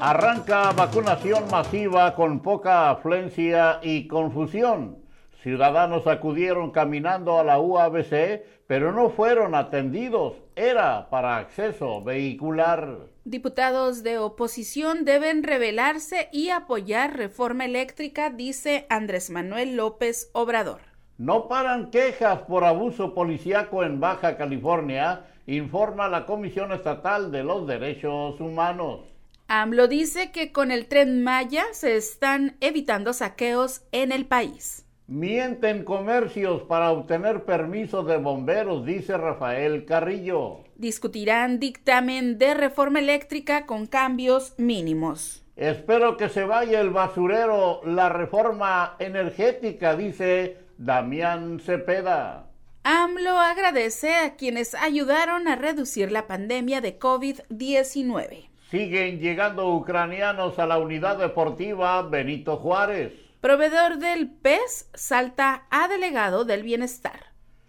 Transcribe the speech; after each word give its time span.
Arranca 0.00 0.72
vacunación 0.72 1.44
masiva 1.50 2.14
con 2.14 2.40
poca 2.40 2.90
afluencia 2.90 3.80
y 3.82 4.06
confusión. 4.06 4.98
Ciudadanos 5.42 6.06
acudieron 6.06 6.70
caminando 6.70 7.38
a 7.38 7.44
la 7.44 7.58
UABC, 7.58 8.42
pero 8.66 8.92
no 8.92 9.08
fueron 9.08 9.54
atendidos. 9.54 10.34
Era 10.54 11.08
para 11.08 11.38
acceso 11.38 12.02
vehicular. 12.04 13.06
Diputados 13.24 14.02
de 14.02 14.18
oposición 14.18 15.06
deben 15.06 15.42
rebelarse 15.42 16.28
y 16.30 16.50
apoyar 16.50 17.16
reforma 17.16 17.64
eléctrica, 17.64 18.28
dice 18.28 18.86
Andrés 18.90 19.30
Manuel 19.30 19.76
López 19.76 20.30
Obrador. 20.34 20.80
No 21.16 21.48
paran 21.48 21.90
quejas 21.90 22.40
por 22.40 22.64
abuso 22.64 23.14
policíaco 23.14 23.82
en 23.82 23.98
Baja 23.98 24.36
California, 24.36 25.24
informa 25.46 26.06
la 26.08 26.26
Comisión 26.26 26.72
Estatal 26.72 27.32
de 27.32 27.44
los 27.44 27.66
Derechos 27.66 28.38
Humanos. 28.40 29.15
AMLO 29.48 29.86
dice 29.86 30.32
que 30.32 30.50
con 30.50 30.72
el 30.72 30.86
tren 30.86 31.22
Maya 31.22 31.66
se 31.72 31.96
están 31.96 32.56
evitando 32.60 33.12
saqueos 33.12 33.82
en 33.92 34.10
el 34.10 34.26
país. 34.26 34.84
Mienten 35.06 35.84
comercios 35.84 36.62
para 36.62 36.90
obtener 36.90 37.44
permiso 37.44 38.02
de 38.02 38.16
bomberos, 38.16 38.84
dice 38.84 39.16
Rafael 39.16 39.84
Carrillo. 39.84 40.64
Discutirán 40.74 41.60
dictamen 41.60 42.38
de 42.38 42.54
reforma 42.54 42.98
eléctrica 42.98 43.66
con 43.66 43.86
cambios 43.86 44.54
mínimos. 44.58 45.44
Espero 45.54 46.16
que 46.16 46.28
se 46.28 46.44
vaya 46.44 46.80
el 46.80 46.90
basurero, 46.90 47.82
la 47.84 48.08
reforma 48.08 48.96
energética, 48.98 49.94
dice 49.94 50.58
Damián 50.76 51.60
Cepeda. 51.60 52.50
AMLO 52.82 53.38
agradece 53.38 54.16
a 54.16 54.34
quienes 54.34 54.74
ayudaron 54.74 55.46
a 55.46 55.54
reducir 55.54 56.10
la 56.10 56.26
pandemia 56.26 56.80
de 56.80 56.98
COVID-19. 56.98 58.48
Siguen 58.70 59.20
llegando 59.20 59.72
ucranianos 59.72 60.58
a 60.58 60.66
la 60.66 60.78
unidad 60.78 61.18
deportiva 61.18 62.02
Benito 62.02 62.56
Juárez. 62.56 63.12
Proveedor 63.40 63.98
del 63.98 64.28
PES 64.28 64.90
salta 64.92 65.66
a 65.70 65.86
delegado 65.86 66.44
del 66.44 66.64
bienestar. 66.64 67.26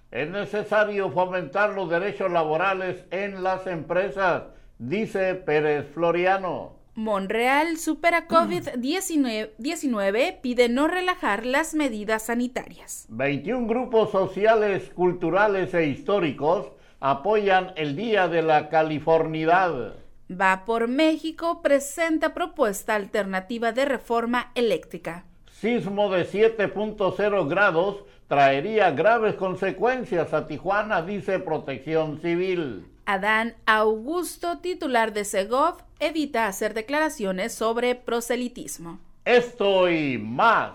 Es 0.10 0.28
necesario 0.28 1.12
fomentar 1.12 1.76
los 1.76 1.92
derechos 1.92 2.32
laborales 2.32 3.06
en 3.12 3.44
las 3.44 3.68
empresas, 3.68 4.46
dice 4.80 5.36
Pérez 5.36 5.86
Floriano. 5.94 6.78
Monreal 6.96 7.78
supera 7.78 8.28
COVID-19, 8.28 10.42
pide 10.42 10.68
no 10.68 10.88
relajar 10.88 11.46
las 11.46 11.76
medidas 11.76 12.24
sanitarias. 12.24 13.06
21 13.10 13.68
grupos 13.68 14.10
sociales, 14.10 14.90
culturales 14.96 15.76
e 15.76 15.86
históricos 15.86 16.72
apoyan 17.00 17.74
el 17.76 17.96
Día 17.96 18.28
de 18.28 18.42
la 18.42 18.70
Californidad. 18.70 19.94
Va 20.30 20.66
por 20.66 20.88
México 20.88 21.62
presenta 21.62 22.34
propuesta 22.34 22.96
alternativa 22.96 23.72
de 23.72 23.86
reforma 23.86 24.52
eléctrica. 24.56 25.24
Sismo 25.52 26.10
de 26.12 26.28
7.0 26.28 27.48
grados 27.48 28.04
traería 28.28 28.92
graves 28.92 29.36
consecuencias 29.36 30.34
a 30.34 30.46
Tijuana, 30.46 31.02
dice 31.02 31.40
Protección 31.40 32.20
Civil. 32.20 32.86
Adán 33.06 33.56
Augusto, 33.66 34.58
titular 34.60 35.14
de 35.14 35.24
Segov, 35.24 35.78
evita 36.00 36.48
hacer 36.48 36.74
declaraciones 36.74 37.54
sobre 37.54 37.96
proselitismo. 37.96 39.00
Esto 39.24 39.90
y 39.90 40.18
más 40.18 40.72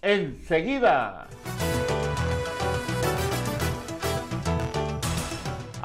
enseguida. 0.00 1.26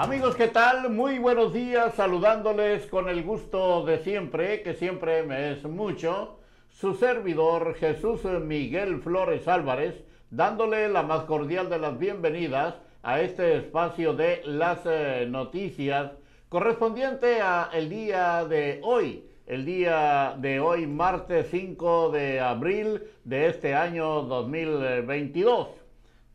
Amigos, 0.02 0.38
¿qué 0.38 0.48
tal? 0.48 0.90
Muy 0.90 1.20
buenos 1.20 1.52
días, 1.52 1.94
saludándoles 1.96 2.86
con 2.86 3.10
el 3.10 3.22
gusto 3.22 3.84
de 3.84 3.98
siempre, 3.98 4.62
que 4.62 4.74
siempre 4.74 5.24
me 5.24 5.52
es 5.52 5.66
mucho, 5.66 6.40
su 6.70 6.94
servidor 6.94 7.76
Jesús 7.76 8.24
Miguel 8.24 9.02
Flores 9.02 9.46
Álvarez, 9.50 10.02
dándole 10.32 10.88
la 10.88 11.04
más 11.04 11.26
cordial 11.26 11.70
de 11.70 11.80
las 11.80 12.00
bienvenidas 12.00 12.76
a 13.04 13.20
este 13.20 13.58
espacio 13.58 14.14
de 14.14 14.42
las 14.46 14.80
eh, 14.86 15.28
noticias 15.30 16.14
correspondiente 16.48 17.42
a 17.42 17.70
el 17.74 17.90
día 17.90 18.46
de 18.46 18.80
hoy, 18.82 19.26
el 19.48 19.66
día 19.66 20.34
de 20.38 20.62
hoy, 20.62 20.88
martes 20.88 21.48
5 21.52 22.12
de 22.12 22.40
abril 22.40 23.04
de 23.26 23.48
este 23.48 23.76
año 23.76 24.22
2022 24.22 25.68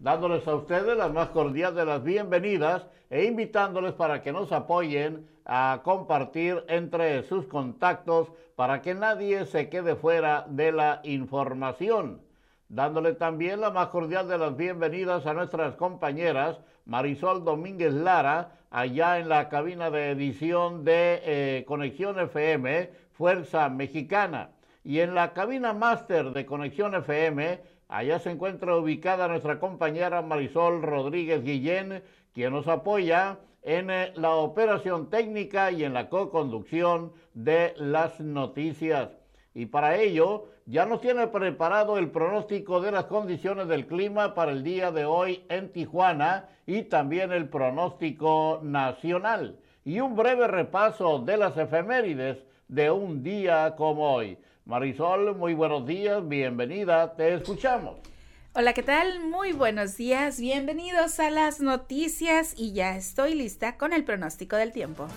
dándoles 0.04 0.46
a 0.46 0.54
ustedes 0.54 0.96
la 0.98 1.08
más 1.08 1.30
cordial 1.30 1.74
de 1.74 1.86
las 1.86 2.04
bienvenidas 2.04 2.86
e 3.14 3.26
invitándoles 3.26 3.92
para 3.92 4.22
que 4.22 4.32
nos 4.32 4.50
apoyen 4.50 5.24
a 5.44 5.82
compartir 5.84 6.64
entre 6.66 7.22
sus 7.22 7.46
contactos 7.46 8.26
para 8.56 8.82
que 8.82 8.92
nadie 8.96 9.46
se 9.46 9.68
quede 9.68 9.94
fuera 9.94 10.44
de 10.48 10.72
la 10.72 11.00
información. 11.04 12.22
Dándole 12.68 13.12
también 13.12 13.60
la 13.60 13.70
más 13.70 13.86
cordial 13.90 14.26
de 14.26 14.36
las 14.36 14.56
bienvenidas 14.56 15.26
a 15.26 15.32
nuestras 15.32 15.76
compañeras 15.76 16.58
Marisol 16.86 17.44
Domínguez 17.44 17.94
Lara, 17.94 18.58
allá 18.72 19.20
en 19.20 19.28
la 19.28 19.48
cabina 19.48 19.92
de 19.92 20.10
edición 20.10 20.82
de 20.84 21.20
eh, 21.22 21.64
Conexión 21.68 22.18
FM, 22.18 22.90
Fuerza 23.12 23.68
Mexicana. 23.68 24.50
Y 24.82 24.98
en 24.98 25.14
la 25.14 25.34
cabina 25.34 25.72
máster 25.72 26.32
de 26.32 26.44
Conexión 26.44 26.96
FM, 26.96 27.60
Allá 27.88 28.18
se 28.18 28.30
encuentra 28.30 28.76
ubicada 28.76 29.28
nuestra 29.28 29.60
compañera 29.60 30.22
Marisol 30.22 30.82
Rodríguez 30.82 31.44
Guillén, 31.44 32.02
quien 32.34 32.52
nos 32.52 32.68
apoya 32.68 33.38
en 33.62 33.90
eh, 33.90 34.12
la 34.16 34.34
operación 34.34 35.08
técnica 35.08 35.70
y 35.70 35.84
en 35.84 35.94
la 35.94 36.08
co-conducción 36.08 37.12
de 37.32 37.72
las 37.76 38.20
noticias. 38.20 39.10
Y 39.54 39.66
para 39.66 39.96
ello 39.96 40.46
ya 40.66 40.84
nos 40.84 41.00
tiene 41.00 41.28
preparado 41.28 41.96
el 41.96 42.10
pronóstico 42.10 42.80
de 42.80 42.90
las 42.90 43.04
condiciones 43.04 43.68
del 43.68 43.86
clima 43.86 44.34
para 44.34 44.52
el 44.52 44.64
día 44.64 44.90
de 44.90 45.04
hoy 45.04 45.44
en 45.48 45.70
Tijuana 45.72 46.48
y 46.66 46.82
también 46.82 47.32
el 47.32 47.48
pronóstico 47.48 48.60
nacional 48.62 49.58
y 49.84 50.00
un 50.00 50.16
breve 50.16 50.48
repaso 50.48 51.18
de 51.18 51.36
las 51.36 51.56
efemérides 51.56 52.38
de 52.68 52.90
un 52.90 53.22
día 53.22 53.74
como 53.76 54.14
hoy. 54.14 54.38
Marisol, 54.64 55.36
muy 55.36 55.52
buenos 55.52 55.86
días, 55.86 56.26
bienvenida, 56.26 57.14
te 57.14 57.34
escuchamos. 57.34 58.13
Hola, 58.56 58.72
¿qué 58.72 58.84
tal? 58.84 59.18
Muy 59.18 59.50
buenos 59.50 59.96
días, 59.96 60.38
bienvenidos 60.38 61.18
a 61.18 61.28
las 61.28 61.58
noticias 61.58 62.54
y 62.56 62.72
ya 62.72 62.96
estoy 62.96 63.34
lista 63.34 63.76
con 63.76 63.92
el 63.92 64.04
pronóstico 64.04 64.54
del 64.54 64.70
tiempo. 64.70 65.08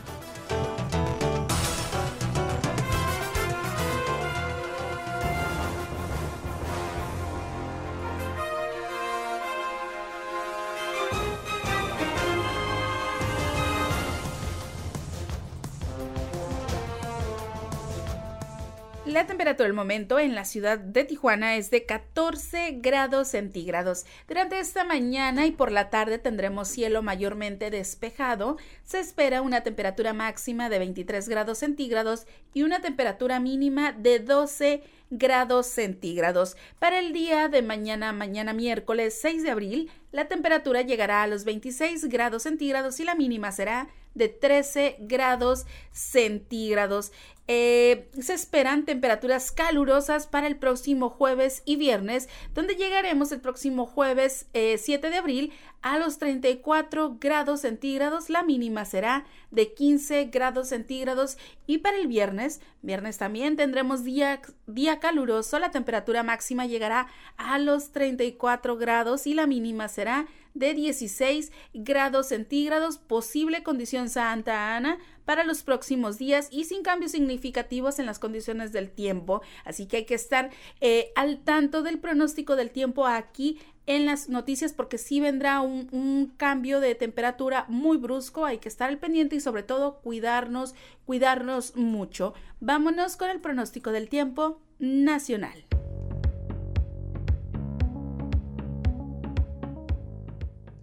La 19.18 19.26
temperatura 19.26 19.66
del 19.66 19.74
momento 19.74 20.20
en 20.20 20.36
la 20.36 20.46
ciudad 20.46 20.78
de 20.78 21.04
Tijuana 21.04 21.56
es 21.56 21.72
de 21.72 21.88
14 21.88 22.78
grados 22.82 23.30
centígrados. 23.30 24.06
Durante 24.28 24.60
esta 24.60 24.84
mañana 24.84 25.48
y 25.48 25.52
por 25.52 25.72
la 25.72 25.90
tarde 25.90 26.20
tendremos 26.20 26.68
cielo 26.68 27.02
mayormente 27.02 27.72
despejado. 27.72 28.58
Se 28.84 29.00
espera 29.00 29.42
una 29.42 29.62
temperatura 29.62 30.14
máxima 30.14 30.70
de 30.70 30.78
23 30.78 31.30
grados 31.30 31.58
centígrados 31.58 32.28
y 32.54 32.62
una 32.62 32.80
temperatura 32.80 33.40
mínima 33.40 33.92
de 33.92 34.20
12 34.20 34.84
grados 35.10 35.66
centígrados. 35.66 36.56
Para 36.78 37.00
el 37.00 37.12
día 37.12 37.48
de 37.48 37.64
mañana, 37.64 38.14
mañana 38.14 38.54
miércoles 38.54 39.18
6 39.20 39.42
de 39.42 39.50
abril, 39.50 39.92
la 40.12 40.28
temperatura 40.28 40.84
llegará 40.84 41.24
a 41.24 41.28
los 41.28 41.44
26 41.44 42.06
grados 42.06 42.44
centígrados 42.44 43.00
y 43.00 43.04
la 43.04 43.16
mínima 43.16 43.52
será 43.52 43.88
de 44.18 44.30
13 44.30 44.98
grados 45.00 45.66
centígrados. 45.92 47.12
Eh, 47.50 48.10
se 48.20 48.34
esperan 48.34 48.84
temperaturas 48.84 49.54
calurosas 49.54 50.28
para 50.28 50.48
el 50.48 50.58
próximo 50.58 51.10
jueves 51.10 51.62
y 51.64 51.78
viernes, 51.78 52.28
donde 52.54 52.76
llegaremos 52.76 53.32
el 53.32 53.40
próximo 53.40 53.86
jueves 53.86 54.48
7 54.52 55.08
eh, 55.08 55.10
de 55.10 55.18
abril 55.18 55.54
a 55.82 55.98
los 55.98 56.18
34 56.18 57.18
grados 57.22 57.62
centígrados. 57.62 58.30
La 58.30 58.44
mínima 58.44 58.84
será 58.84 59.26
de 59.52 59.74
15 59.74 60.26
grados 60.26 60.68
centígrados 60.68 61.38
y 61.68 61.78
para 61.78 61.98
el 61.98 62.08
viernes, 62.08 62.60
viernes 62.82 63.18
también 63.18 63.56
tendremos 63.56 64.04
día, 64.04 64.42
día 64.66 65.00
caluroso. 65.00 65.58
La 65.58 65.72
temperatura 65.72 66.24
máxima 66.24 66.66
llegará 66.66 67.08
a 67.38 67.60
los 67.60 67.94
34 67.94 68.76
grados 68.76 69.26
y 69.26 69.34
la 69.34 69.48
mínima 69.48 69.88
será 69.88 70.26
de 70.26 70.28
16 70.60 71.52
grados 71.74 72.28
centígrados, 72.28 72.98
posible 72.98 73.64
condición 73.64 74.10
Santa 74.10 74.76
Ana 74.76 74.98
para 75.26 75.44
los 75.44 75.64
próximos 75.64 76.18
días 76.18 76.48
y 76.52 76.64
sin 76.64 76.84
cambios 76.84 77.12
significativos 77.12 78.00
en 78.00 78.06
las 78.06 78.18
condiciones 78.18 78.72
del 78.72 78.90
tiempo. 78.90 79.42
Así 79.66 79.86
que 79.86 79.98
hay 79.98 80.06
que 80.06 80.16
estar 80.16 80.50
eh, 80.82 81.12
al 81.16 81.40
tanto 81.40 81.84
del 81.84 82.00
pronóstico 82.00 82.56
del 82.56 82.72
tiempo 82.72 83.06
aquí 83.06 83.60
en 83.88 84.06
las 84.06 84.30
noticias 84.30 84.74
porque 84.74 84.98
sí 84.98 85.20
vendrá 85.20 85.62
un, 85.62 86.34
cambio 86.38 86.80
de 86.80 86.94
temperatura 86.94 87.66
muy 87.70 87.98
brusco, 87.98 88.46
hay 88.46 88.60
que 88.60 88.70
estar 88.70 88.90
al 88.90 89.00
pendiente 89.00 89.36
y 89.36 89.40
sobre 89.40 89.64
todo 89.64 90.00
cuidarnos, 90.02 90.76
cuidarnos 91.06 91.76
mucho. 91.76 92.34
Vámonos 92.60 93.18
con 93.18 93.30
el 93.30 93.40
pronóstico 93.40 93.92
del 93.92 94.10
tiempo 94.10 94.60
nacional. 94.80 95.67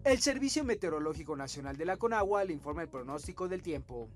El 0.04 0.20
Servicio 0.20 0.64
Meteorológico 0.64 1.34
Nacional 1.34 1.78
de 1.78 1.86
la 1.86 1.96
Conagua 1.96 2.44
le 2.44 2.52
informa 2.52 2.82
el 2.82 2.90
pronóstico 2.90 3.48
del 3.48 3.62
tiempo. 3.62 4.10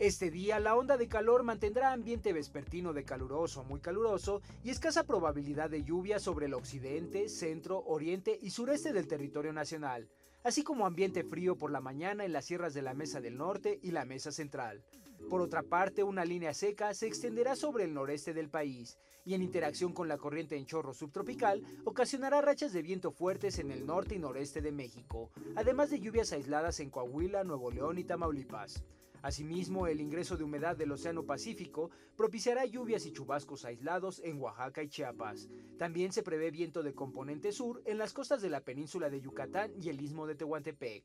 Este 0.00 0.28
día 0.28 0.58
la 0.58 0.74
onda 0.74 0.96
de 0.96 1.06
calor 1.06 1.44
mantendrá 1.44 1.92
ambiente 1.92 2.32
vespertino 2.32 2.92
de 2.92 3.04
caluroso 3.04 3.60
a 3.60 3.62
muy 3.62 3.78
caluroso 3.78 4.42
y 4.64 4.70
escasa 4.70 5.04
probabilidad 5.04 5.70
de 5.70 5.84
lluvia 5.84 6.18
sobre 6.18 6.46
el 6.46 6.54
occidente, 6.54 7.28
centro, 7.28 7.84
oriente 7.86 8.36
y 8.42 8.50
sureste 8.50 8.92
del 8.92 9.06
territorio 9.06 9.52
nacional, 9.52 10.08
así 10.42 10.64
como 10.64 10.84
ambiente 10.84 11.22
frío 11.22 11.54
por 11.54 11.70
la 11.70 11.80
mañana 11.80 12.24
en 12.24 12.32
las 12.32 12.46
sierras 12.46 12.74
de 12.74 12.82
la 12.82 12.94
Mesa 12.94 13.20
del 13.20 13.36
Norte 13.36 13.78
y 13.84 13.92
la 13.92 14.04
Mesa 14.04 14.32
Central. 14.32 14.82
Por 15.28 15.40
otra 15.40 15.62
parte, 15.62 16.02
una 16.02 16.24
línea 16.24 16.54
seca 16.54 16.94
se 16.94 17.06
extenderá 17.06 17.54
sobre 17.54 17.84
el 17.84 17.94
noreste 17.94 18.32
del 18.34 18.48
país 18.48 18.98
y 19.24 19.34
en 19.34 19.42
interacción 19.42 19.92
con 19.92 20.08
la 20.08 20.18
corriente 20.18 20.56
en 20.56 20.66
chorro 20.66 20.94
subtropical 20.94 21.62
ocasionará 21.84 22.40
rachas 22.40 22.72
de 22.72 22.82
viento 22.82 23.12
fuertes 23.12 23.58
en 23.58 23.70
el 23.70 23.86
norte 23.86 24.14
y 24.14 24.18
noreste 24.18 24.60
de 24.60 24.72
México, 24.72 25.30
además 25.56 25.90
de 25.90 26.00
lluvias 26.00 26.32
aisladas 26.32 26.80
en 26.80 26.90
Coahuila, 26.90 27.44
Nuevo 27.44 27.70
León 27.70 27.98
y 27.98 28.04
Tamaulipas. 28.04 28.82
Asimismo, 29.22 29.86
el 29.86 30.00
ingreso 30.00 30.36
de 30.36 30.44
humedad 30.44 30.76
del 30.76 30.92
Océano 30.92 31.24
Pacífico 31.24 31.90
propiciará 32.16 32.64
lluvias 32.64 33.06
y 33.06 33.12
chubascos 33.12 33.64
aislados 33.64 34.20
en 34.24 34.40
Oaxaca 34.40 34.82
y 34.82 34.88
Chiapas. 34.88 35.48
También 35.78 36.12
se 36.12 36.22
prevé 36.22 36.50
viento 36.50 36.82
de 36.82 36.94
componente 36.94 37.52
sur 37.52 37.82
en 37.84 37.98
las 37.98 38.12
costas 38.12 38.42
de 38.42 38.50
la 38.50 38.60
península 38.60 39.10
de 39.10 39.20
Yucatán 39.20 39.72
y 39.80 39.88
el 39.88 40.00
istmo 40.00 40.26
de 40.26 40.34
Tehuantepec. 40.34 41.04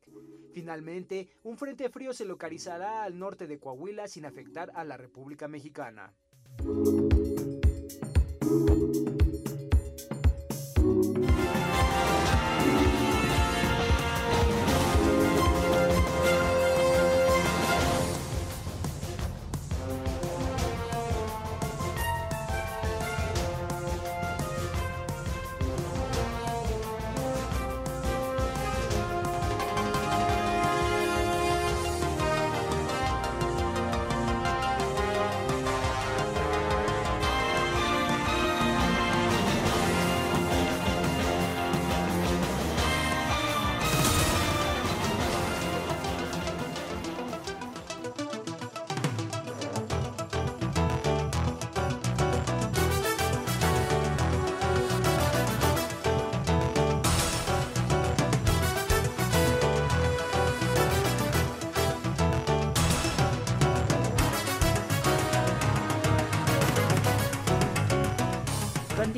Finalmente, 0.52 1.28
un 1.42 1.56
frente 1.58 1.88
frío 1.90 2.12
se 2.12 2.24
localizará 2.24 3.02
al 3.02 3.18
norte 3.18 3.46
de 3.46 3.58
Coahuila 3.58 4.08
sin 4.08 4.24
afectar 4.24 4.72
a 4.74 4.84
la 4.84 4.96
República 4.96 5.48
Mexicana. 5.48 6.14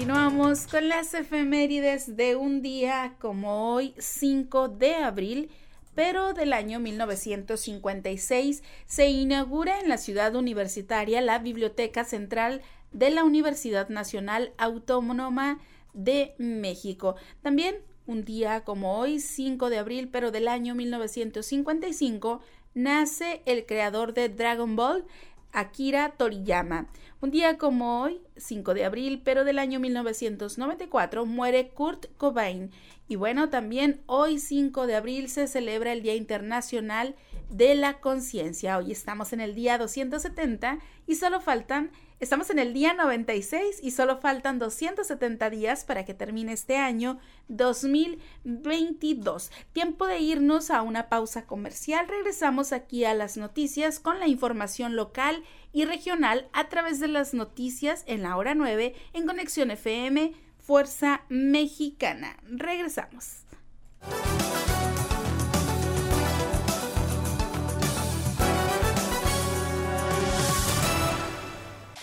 Continuamos 0.09 0.67
con 0.67 0.89
las 0.89 1.13
efemérides 1.13 2.17
de 2.17 2.35
un 2.35 2.63
día 2.63 3.17
como 3.19 3.75
hoy, 3.75 3.93
5 3.99 4.69
de 4.69 4.95
abril, 4.95 5.51
pero 5.95 6.33
del 6.33 6.55
año 6.55 6.81
1956 6.81 8.63
se 8.87 9.11
inaugura 9.11 9.81
en 9.81 9.91
la 9.91 9.99
ciudad 9.99 10.35
universitaria 10.35 11.21
la 11.21 11.39
Biblioteca 11.39 12.05
Central 12.05 12.63
de 12.91 13.11
la 13.11 13.23
Universidad 13.23 13.91
Nacional 13.91 14.55
Autónoma 14.57 15.61
de 15.93 16.35
México. 16.39 17.17
También 17.43 17.77
un 18.07 18.25
día 18.25 18.65
como 18.65 18.99
hoy, 18.99 19.21
5 19.21 19.69
de 19.69 19.77
abril, 19.77 20.09
pero 20.11 20.31
del 20.31 20.49
año 20.49 20.75
1955, 20.75 22.41
nace 22.73 23.43
el 23.45 23.67
creador 23.67 24.15
de 24.15 24.31
Dragon 24.31 24.75
Ball, 24.75 25.05
Akira 25.53 26.15
Toriyama. 26.17 26.89
Un 27.21 27.31
día 27.31 27.59
como 27.59 28.03
hoy, 28.03 28.21
5 28.37 28.75
de 28.75 28.85
abril, 28.85 29.23
pero 29.25 29.45
del 29.45 29.59
año 29.59 29.81
1994, 29.81 31.27
muere 31.27 31.69
Kurt 31.71 32.07
Cobain. 32.17 32.71
Y 33.09 33.17
bueno, 33.17 33.49
también 33.49 34.01
hoy 34.07 34.39
5 34.39 34.87
de 34.87 34.97
abril 34.97 35.29
se 35.29 35.49
celebra 35.49 35.93
el 35.93 36.03
Día 36.03 36.15
Internacional 36.15 37.09
de 37.09 37.17
la 37.51 38.01
Conciencia. 38.01 38.79
Hoy 38.79 38.93
estamos 38.93 39.33
en 39.33 39.41
el 39.41 39.55
día 39.55 39.79
270 39.79 40.79
y 41.07 41.17
solo 41.17 41.41
faltan 41.41 41.91
Estamos 42.21 42.51
en 42.51 42.59
el 42.59 42.75
día 42.75 42.95
96 42.95 43.79
y 43.81 43.93
solo 43.93 44.17
faltan 44.17 44.59
270 44.59 45.51
días 45.51 45.85
para 45.85 46.05
que 46.05 46.15
termine 46.15 46.53
este 46.53 46.77
año 46.77 47.21
2022. 47.47 49.53
Tiempo 49.73 50.09
de 50.09 50.19
irnos 50.19 50.73
a 50.73 50.83
una 50.83 51.09
pausa 51.09 51.47
comercial. 51.47 52.09
Regresamos 52.09 52.73
aquí 52.73 53.05
a 53.05 53.15
las 53.15 53.37
noticias 53.37 54.01
con 54.01 54.19
la 54.19 54.27
información 54.27 54.97
local 54.97 55.45
y 55.73 55.85
regional 55.85 56.49
a 56.53 56.69
través 56.69 56.99
de 56.99 57.07
las 57.07 57.35
noticias 57.35 58.03
en 58.09 58.23
la 58.23 58.37
hora 58.37 58.57
9 58.57 58.97
en 59.13 59.27
Conexión 59.27 59.71
FM 59.71 60.33
Fuerza 60.59 61.23
Mexicana. 61.29 62.37
Regresamos. 62.43 63.45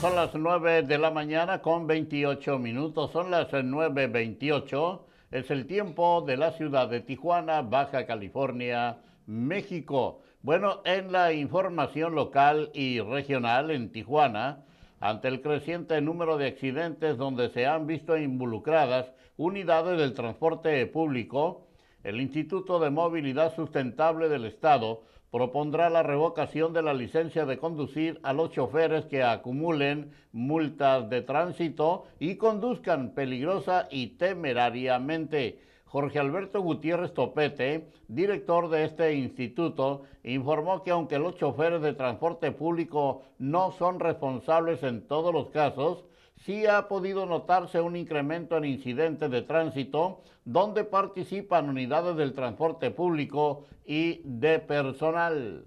Son 0.00 0.14
las 0.14 0.32
9 0.32 0.82
de 0.82 0.96
la 0.96 1.10
mañana 1.10 1.60
con 1.60 1.88
28 1.88 2.58
minutos, 2.60 3.10
son 3.10 3.32
las 3.32 3.48
9.28, 3.50 5.00
es 5.32 5.50
el 5.50 5.66
tiempo 5.66 6.22
de 6.24 6.36
la 6.36 6.52
ciudad 6.52 6.88
de 6.88 7.00
Tijuana, 7.00 7.62
Baja 7.62 8.06
California, 8.06 8.98
México. 9.26 10.20
Bueno, 10.42 10.82
en 10.84 11.10
la 11.10 11.32
información 11.32 12.14
local 12.14 12.70
y 12.74 13.00
regional 13.00 13.72
en 13.72 13.90
Tijuana, 13.90 14.64
ante 15.00 15.26
el 15.26 15.42
creciente 15.42 16.00
número 16.00 16.36
de 16.36 16.46
accidentes 16.46 17.16
donde 17.16 17.48
se 17.48 17.66
han 17.66 17.88
visto 17.88 18.16
involucradas 18.16 19.12
unidades 19.36 19.98
del 19.98 20.14
transporte 20.14 20.86
público, 20.86 21.66
el 22.04 22.20
Instituto 22.20 22.78
de 22.78 22.90
Movilidad 22.90 23.52
Sustentable 23.56 24.28
del 24.28 24.44
Estado 24.44 25.02
propondrá 25.30 25.90
la 25.90 26.02
revocación 26.02 26.72
de 26.72 26.82
la 26.82 26.94
licencia 26.94 27.44
de 27.44 27.58
conducir 27.58 28.18
a 28.22 28.32
los 28.32 28.50
choferes 28.50 29.06
que 29.06 29.22
acumulen 29.22 30.12
multas 30.32 31.08
de 31.10 31.22
tránsito 31.22 32.06
y 32.18 32.36
conduzcan 32.36 33.14
peligrosa 33.14 33.88
y 33.90 34.16
temerariamente. 34.16 35.60
Jorge 35.84 36.18
Alberto 36.18 36.60
Gutiérrez 36.60 37.14
Topete, 37.14 37.88
director 38.08 38.68
de 38.68 38.84
este 38.84 39.14
instituto, 39.14 40.02
informó 40.22 40.82
que 40.82 40.90
aunque 40.90 41.18
los 41.18 41.36
choferes 41.36 41.80
de 41.80 41.94
transporte 41.94 42.52
público 42.52 43.22
no 43.38 43.72
son 43.72 43.98
responsables 43.98 44.82
en 44.82 45.06
todos 45.06 45.32
los 45.32 45.48
casos, 45.48 46.04
sí 46.44 46.66
ha 46.66 46.88
podido 46.88 47.26
notarse 47.26 47.80
un 47.80 47.96
incremento 47.96 48.56
en 48.56 48.64
incidentes 48.64 49.30
de 49.30 49.42
tránsito 49.42 50.22
donde 50.44 50.84
participan 50.84 51.68
unidades 51.68 52.16
del 52.16 52.32
transporte 52.32 52.90
público 52.90 53.66
y 53.84 54.20
de 54.24 54.58
personal. 54.58 55.64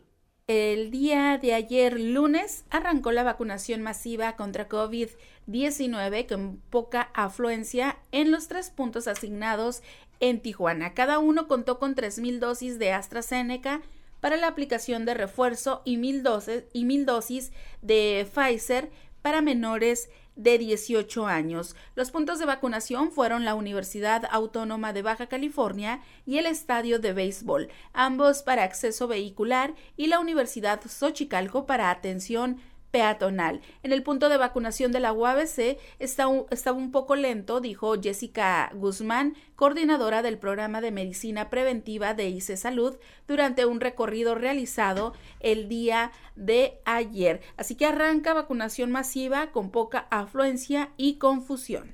El 0.47 0.91
día 0.91 1.37
de 1.37 1.53
ayer 1.53 1.99
lunes 1.99 2.65
arrancó 2.69 3.11
la 3.11 3.23
vacunación 3.23 3.81
masiva 3.81 4.35
contra 4.35 4.67
COVID-19 4.67 6.27
con 6.27 6.61
poca 6.69 7.09
afluencia 7.13 7.97
en 8.11 8.31
los 8.31 8.47
tres 8.47 8.69
puntos 8.69 9.07
asignados 9.07 9.81
en 10.19 10.41
Tijuana. 10.41 10.93
Cada 10.93 11.19
uno 11.19 11.47
contó 11.47 11.79
con 11.79 11.95
3.000 11.95 12.39
dosis 12.39 12.79
de 12.79 12.91
AstraZeneca 12.91 13.81
para 14.19 14.35
la 14.37 14.47
aplicación 14.47 15.05
de 15.05 15.13
refuerzo 15.13 15.81
y 15.85 15.97
1.000 15.97 16.21
dosis, 16.21 16.63
y 16.73 17.03
dosis 17.05 17.51
de 17.81 18.27
Pfizer 18.33 18.89
para 19.21 19.41
menores 19.41 20.09
de 20.35 20.57
18 20.57 21.27
años. 21.27 21.75
Los 21.95 22.11
puntos 22.11 22.39
de 22.39 22.45
vacunación 22.45 23.11
fueron 23.11 23.45
la 23.45 23.55
Universidad 23.55 24.23
Autónoma 24.31 24.93
de 24.93 25.01
Baja 25.01 25.27
California 25.27 26.01
y 26.25 26.37
el 26.37 26.45
Estadio 26.45 26.99
de 26.99 27.13
Béisbol, 27.13 27.69
ambos 27.93 28.43
para 28.43 28.63
acceso 28.63 29.07
vehicular, 29.07 29.73
y 29.97 30.07
la 30.07 30.19
Universidad 30.19 30.81
Xochicalco 30.87 31.65
para 31.65 31.89
atención 31.89 32.61
peatonal. 32.91 33.61
En 33.83 33.93
el 33.93 34.03
punto 34.03 34.29
de 34.29 34.37
vacunación 34.37 34.91
de 34.91 34.99
la 34.99 35.13
UABC 35.13 35.77
estaba 35.99 36.75
un 36.77 36.91
poco 36.91 37.15
lento, 37.15 37.61
dijo 37.61 37.99
Jessica 37.99 38.71
Guzmán, 38.75 39.35
coordinadora 39.55 40.21
del 40.21 40.37
programa 40.37 40.81
de 40.81 40.91
medicina 40.91 41.49
preventiva 41.49 42.13
de 42.13 42.29
ICE 42.29 42.57
Salud, 42.57 42.97
durante 43.27 43.65
un 43.65 43.79
recorrido 43.79 44.35
realizado 44.35 45.13
el 45.39 45.67
día 45.69 46.11
de 46.35 46.79
ayer. 46.85 47.41
Así 47.57 47.75
que 47.75 47.85
arranca 47.85 48.33
vacunación 48.33 48.91
masiva 48.91 49.51
con 49.51 49.71
poca 49.71 50.07
afluencia 50.11 50.89
y 50.97 51.15
confusión. 51.15 51.93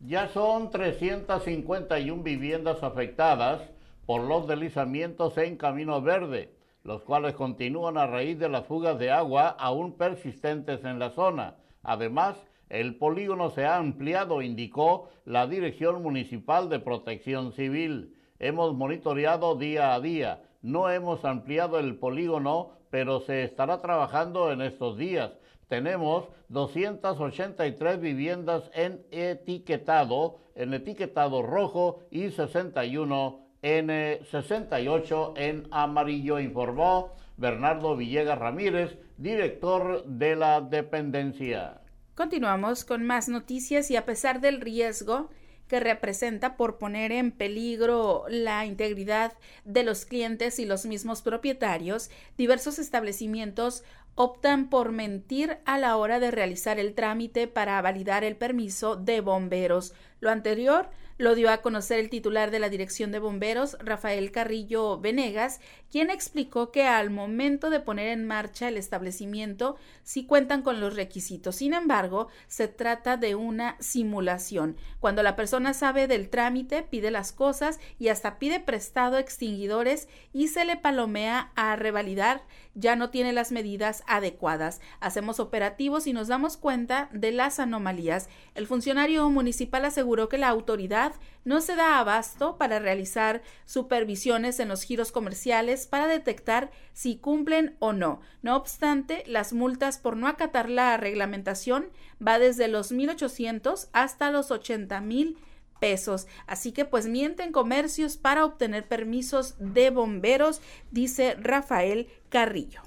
Ya 0.00 0.28
son 0.28 0.70
351 0.70 2.22
viviendas 2.22 2.82
afectadas 2.82 3.62
por 4.06 4.22
los 4.22 4.48
deslizamientos 4.48 5.38
en 5.38 5.56
Camino 5.56 6.02
Verde 6.02 6.61
los 6.84 7.02
cuales 7.02 7.34
continúan 7.34 7.96
a 7.96 8.06
raíz 8.06 8.38
de 8.38 8.48
las 8.48 8.66
fugas 8.66 8.98
de 8.98 9.10
agua 9.10 9.48
aún 9.58 9.92
persistentes 9.92 10.84
en 10.84 10.98
la 10.98 11.10
zona. 11.10 11.56
Además, 11.82 12.36
el 12.68 12.96
polígono 12.96 13.50
se 13.50 13.64
ha 13.66 13.76
ampliado, 13.76 14.42
indicó 14.42 15.10
la 15.24 15.46
Dirección 15.46 16.02
Municipal 16.02 16.68
de 16.68 16.80
Protección 16.80 17.52
Civil. 17.52 18.16
Hemos 18.38 18.74
monitoreado 18.74 19.56
día 19.56 19.94
a 19.94 20.00
día. 20.00 20.42
No 20.62 20.90
hemos 20.90 21.24
ampliado 21.24 21.78
el 21.78 21.96
polígono, 21.96 22.70
pero 22.90 23.20
se 23.20 23.44
estará 23.44 23.80
trabajando 23.80 24.50
en 24.52 24.62
estos 24.62 24.96
días. 24.96 25.32
Tenemos 25.68 26.28
283 26.48 28.00
viviendas 28.00 28.70
en 28.74 29.04
etiquetado, 29.10 30.38
en 30.54 30.74
etiquetado 30.74 31.42
rojo 31.42 32.00
y 32.10 32.30
61 32.30 33.42
N68 33.62 35.34
en 35.36 35.68
amarillo, 35.70 36.40
informó 36.40 37.14
Bernardo 37.36 37.96
Villegas 37.96 38.38
Ramírez, 38.38 38.98
director 39.16 40.04
de 40.04 40.36
la 40.36 40.60
dependencia. 40.60 41.80
Continuamos 42.14 42.84
con 42.84 43.04
más 43.04 43.28
noticias 43.28 43.90
y 43.90 43.96
a 43.96 44.04
pesar 44.04 44.40
del 44.40 44.60
riesgo 44.60 45.30
que 45.68 45.80
representa 45.80 46.58
por 46.58 46.76
poner 46.76 47.12
en 47.12 47.30
peligro 47.32 48.26
la 48.28 48.66
integridad 48.66 49.32
de 49.64 49.84
los 49.84 50.04
clientes 50.04 50.58
y 50.58 50.66
los 50.66 50.84
mismos 50.84 51.22
propietarios, 51.22 52.10
diversos 52.36 52.78
establecimientos 52.78 53.82
optan 54.14 54.68
por 54.68 54.92
mentir 54.92 55.58
a 55.64 55.78
la 55.78 55.96
hora 55.96 56.20
de 56.20 56.30
realizar 56.30 56.78
el 56.78 56.94
trámite 56.94 57.48
para 57.48 57.80
validar 57.80 58.24
el 58.24 58.36
permiso 58.36 58.96
de 58.96 59.22
bomberos. 59.22 59.94
Lo 60.22 60.30
anterior 60.30 60.88
lo 61.18 61.34
dio 61.34 61.50
a 61.50 61.58
conocer 61.58 61.98
el 61.98 62.10
titular 62.10 62.50
de 62.50 62.58
la 62.58 62.68
Dirección 62.68 63.12
de 63.12 63.18
Bomberos, 63.18 63.76
Rafael 63.80 64.30
Carrillo 64.32 64.98
Venegas, 64.98 65.60
quien 65.90 66.10
explicó 66.10 66.70
que 66.70 66.84
al 66.84 67.10
momento 67.10 67.70
de 67.70 67.80
poner 67.80 68.08
en 68.08 68.26
marcha 68.26 68.68
el 68.68 68.76
establecimiento 68.76 69.76
sí 70.02 70.24
cuentan 70.24 70.62
con 70.62 70.80
los 70.80 70.96
requisitos. 70.96 71.56
Sin 71.56 71.74
embargo, 71.74 72.28
se 72.48 72.66
trata 72.66 73.16
de 73.16 73.34
una 73.34 73.76
simulación. 73.78 74.76
Cuando 75.00 75.22
la 75.22 75.36
persona 75.36 75.74
sabe 75.74 76.06
del 76.06 76.30
trámite, 76.30 76.82
pide 76.82 77.10
las 77.10 77.32
cosas 77.32 77.78
y 77.98 78.08
hasta 78.08 78.38
pide 78.38 78.58
prestado 78.58 79.18
extinguidores 79.18 80.08
y 80.32 80.48
se 80.48 80.64
le 80.64 80.76
palomea 80.76 81.52
a 81.56 81.76
revalidar, 81.76 82.42
ya 82.74 82.96
no 82.96 83.10
tiene 83.10 83.32
las 83.32 83.52
medidas 83.52 84.02
adecuadas. 84.06 84.80
Hacemos 85.00 85.40
operativos 85.40 86.06
y 86.06 86.12
nos 86.12 86.28
damos 86.28 86.56
cuenta 86.56 87.10
de 87.12 87.32
las 87.32 87.60
anomalías. 87.60 88.28
El 88.54 88.66
funcionario 88.66 89.28
municipal 89.28 89.84
aseguró 89.84 90.11
que 90.28 90.38
la 90.38 90.48
autoridad 90.48 91.12
no 91.44 91.60
se 91.60 91.74
da 91.74 91.98
abasto 91.98 92.56
para 92.56 92.78
realizar 92.78 93.42
supervisiones 93.66 94.60
en 94.60 94.68
los 94.68 94.82
giros 94.82 95.12
comerciales 95.12 95.86
para 95.86 96.06
detectar 96.06 96.70
si 96.92 97.16
cumplen 97.16 97.76
o 97.78 97.92
no. 97.92 98.20
No 98.42 98.56
obstante, 98.56 99.24
las 99.26 99.52
multas 99.52 99.98
por 99.98 100.16
no 100.16 100.28
acatar 100.28 100.68
la 100.68 100.96
reglamentación 100.96 101.86
va 102.26 102.38
desde 102.38 102.68
los 102.68 102.92
1.800 102.92 103.88
hasta 103.92 104.30
los 104.30 104.50
80.000 104.50 105.36
pesos. 105.80 106.28
Así 106.46 106.70
que 106.70 106.84
pues 106.84 107.08
mienten 107.08 107.50
comercios 107.50 108.16
para 108.16 108.44
obtener 108.44 108.86
permisos 108.86 109.56
de 109.58 109.90
bomberos, 109.90 110.60
dice 110.92 111.34
Rafael 111.40 112.06
Carrillo. 112.28 112.82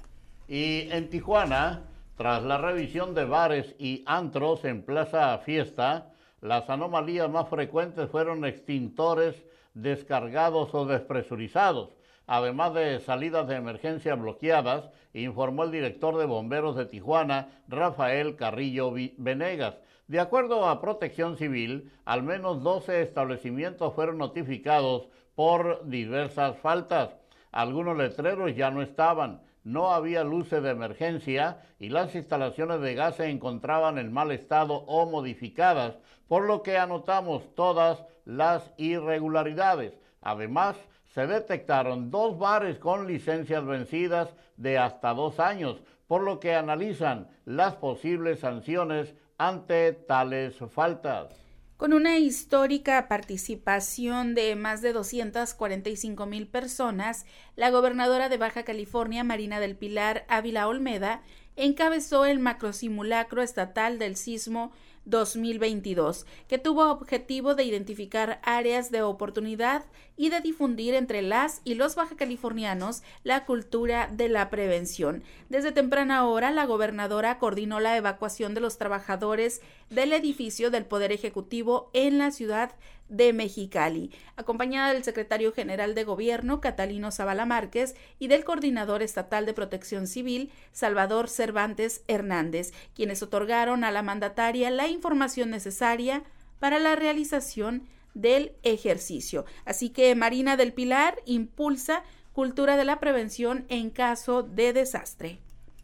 Y 0.48 0.88
en 0.90 1.10
Tijuana, 1.10 1.82
tras 2.16 2.42
la 2.42 2.56
revisión 2.56 3.14
de 3.14 3.26
bares 3.26 3.74
y 3.78 4.02
antros 4.06 4.64
en 4.64 4.82
Plaza 4.82 5.36
Fiesta, 5.38 6.12
las 6.40 6.68
anomalías 6.68 7.30
más 7.30 7.48
frecuentes 7.48 8.10
fueron 8.10 8.44
extintores 8.44 9.44
descargados 9.74 10.74
o 10.74 10.84
despresurizados, 10.84 11.90
además 12.26 12.74
de 12.74 13.00
salidas 13.00 13.48
de 13.48 13.56
emergencia 13.56 14.14
bloqueadas, 14.14 14.90
informó 15.14 15.64
el 15.64 15.70
director 15.70 16.16
de 16.18 16.26
bomberos 16.26 16.76
de 16.76 16.86
Tijuana, 16.86 17.48
Rafael 17.68 18.36
Carrillo 18.36 18.92
Venegas. 19.16 19.76
De 20.08 20.20
acuerdo 20.20 20.68
a 20.68 20.80
Protección 20.80 21.36
Civil, 21.36 21.90
al 22.04 22.22
menos 22.22 22.62
12 22.62 23.02
establecimientos 23.02 23.94
fueron 23.94 24.18
notificados 24.18 25.08
por 25.34 25.88
diversas 25.88 26.56
faltas. 26.58 27.16
Algunos 27.50 27.96
letreros 27.96 28.54
ya 28.54 28.70
no 28.70 28.82
estaban 28.82 29.40
no 29.66 29.92
había 29.92 30.22
luces 30.22 30.62
de 30.62 30.70
emergencia 30.70 31.60
y 31.80 31.88
las 31.88 32.14
instalaciones 32.14 32.80
de 32.80 32.94
gas 32.94 33.16
se 33.16 33.28
encontraban 33.28 33.98
en 33.98 34.12
mal 34.12 34.30
estado 34.30 34.84
o 34.86 35.10
modificadas, 35.10 35.98
por 36.28 36.44
lo 36.44 36.62
que 36.62 36.78
anotamos 36.78 37.52
todas 37.56 38.04
las 38.24 38.72
irregularidades. 38.76 39.98
Además, 40.22 40.76
se 41.12 41.26
detectaron 41.26 42.12
dos 42.12 42.38
bares 42.38 42.78
con 42.78 43.08
licencias 43.08 43.66
vencidas 43.66 44.32
de 44.56 44.78
hasta 44.78 45.12
dos 45.14 45.40
años, 45.40 45.82
por 46.06 46.22
lo 46.22 46.38
que 46.38 46.54
analizan 46.54 47.26
las 47.44 47.74
posibles 47.74 48.38
sanciones 48.38 49.16
ante 49.36 49.92
tales 49.92 50.54
faltas. 50.70 51.45
Con 51.76 51.92
una 51.92 52.16
histórica 52.16 53.06
participación 53.06 54.34
de 54.34 54.56
más 54.56 54.80
de 54.80 54.94
245 54.94 56.24
mil 56.24 56.46
personas, 56.46 57.26
la 57.54 57.68
gobernadora 57.70 58.30
de 58.30 58.38
Baja 58.38 58.62
California, 58.62 59.24
Marina 59.24 59.60
del 59.60 59.76
Pilar 59.76 60.24
Ávila 60.28 60.68
Olmeda, 60.68 61.20
encabezó 61.54 62.24
el 62.24 62.38
macrosimulacro 62.38 63.42
estatal 63.42 63.98
del 63.98 64.16
sismo 64.16 64.72
2022, 65.06 66.26
que 66.48 66.58
tuvo 66.58 66.90
objetivo 66.90 67.54
de 67.54 67.64
identificar 67.64 68.40
áreas 68.42 68.90
de 68.90 69.02
oportunidad 69.02 69.84
y 70.16 70.28
de 70.28 70.40
difundir 70.40 70.94
entre 70.94 71.22
las 71.22 71.60
y 71.64 71.74
los 71.74 71.94
bajacalifornianos 71.94 73.02
la 73.22 73.44
cultura 73.44 74.10
de 74.12 74.28
la 74.28 74.50
prevención. 74.50 75.22
Desde 75.48 75.72
temprana 75.72 76.26
hora, 76.26 76.50
la 76.50 76.66
gobernadora 76.66 77.38
coordinó 77.38 77.80
la 77.80 77.96
evacuación 77.96 78.54
de 78.54 78.60
los 78.60 78.78
trabajadores 78.78 79.60
del 79.90 80.12
edificio 80.12 80.70
del 80.70 80.84
Poder 80.84 81.12
Ejecutivo 81.12 81.90
en 81.92 82.18
la 82.18 82.30
ciudad 82.30 82.74
de 83.08 83.32
Mexicali, 83.32 84.10
acompañada 84.36 84.92
del 84.92 85.04
secretario 85.04 85.52
general 85.52 85.94
de 85.94 86.04
Gobierno, 86.04 86.60
Catalino 86.60 87.10
Zavala 87.10 87.46
Márquez, 87.46 87.94
y 88.18 88.28
del 88.28 88.44
coordinador 88.44 89.02
estatal 89.02 89.46
de 89.46 89.54
Protección 89.54 90.06
Civil, 90.06 90.50
Salvador 90.72 91.28
Cervantes 91.28 92.02
Hernández, 92.08 92.72
quienes 92.94 93.22
otorgaron 93.22 93.84
a 93.84 93.90
la 93.90 94.02
mandataria 94.02 94.70
la 94.70 94.88
información 94.88 95.50
necesaria 95.50 96.24
para 96.58 96.78
la 96.78 96.96
realización 96.96 97.86
del 98.14 98.52
ejercicio. 98.62 99.44
Así 99.64 99.90
que 99.90 100.14
Marina 100.14 100.56
del 100.56 100.72
Pilar 100.72 101.16
impulsa 101.26 102.02
cultura 102.32 102.76
de 102.76 102.84
la 102.84 103.00
prevención 103.00 103.66
en 103.68 103.90
caso 103.90 104.42
de 104.42 104.72
desastre. 104.72 105.38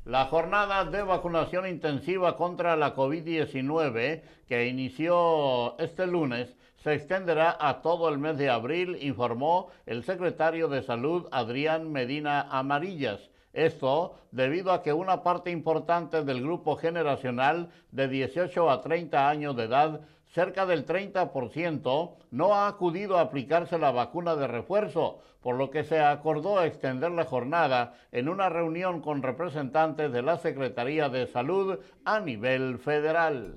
La 0.04 0.26
jornada 0.26 0.84
de 0.84 1.02
vacunación 1.02 1.66
intensiva 1.68 2.36
contra 2.36 2.76
la 2.76 2.96
COVID-19 2.96 4.22
que 4.48 4.66
inició 4.66 5.78
este 5.78 6.06
lunes 6.06 6.56
se 6.82 6.94
extenderá 6.94 7.56
a 7.60 7.80
todo 7.80 8.08
el 8.08 8.18
mes 8.18 8.36
de 8.36 8.50
abril, 8.50 8.98
informó 9.00 9.68
el 9.86 10.02
secretario 10.02 10.68
de 10.68 10.82
Salud 10.82 11.28
Adrián 11.30 11.92
Medina 11.92 12.48
Amarillas. 12.50 13.30
Esto 13.52 14.16
debido 14.32 14.72
a 14.72 14.82
que 14.82 14.92
una 14.92 15.22
parte 15.22 15.50
importante 15.50 16.24
del 16.24 16.42
grupo 16.42 16.76
generacional 16.76 17.70
de 17.92 18.08
18 18.08 18.68
a 18.68 18.80
30 18.80 19.28
años 19.28 19.54
de 19.54 19.64
edad, 19.64 20.00
cerca 20.26 20.66
del 20.66 20.84
30%, 20.84 22.14
no 22.30 22.54
ha 22.54 22.66
acudido 22.66 23.18
a 23.18 23.20
aplicarse 23.20 23.78
la 23.78 23.92
vacuna 23.92 24.34
de 24.34 24.48
refuerzo, 24.48 25.20
por 25.40 25.56
lo 25.56 25.70
que 25.70 25.84
se 25.84 26.00
acordó 26.00 26.62
extender 26.62 27.12
la 27.12 27.26
jornada 27.26 27.94
en 28.10 28.28
una 28.28 28.48
reunión 28.48 29.02
con 29.02 29.22
representantes 29.22 30.10
de 30.10 30.22
la 30.22 30.38
Secretaría 30.38 31.08
de 31.08 31.26
Salud 31.26 31.78
a 32.04 32.20
nivel 32.20 32.78
federal. 32.78 33.56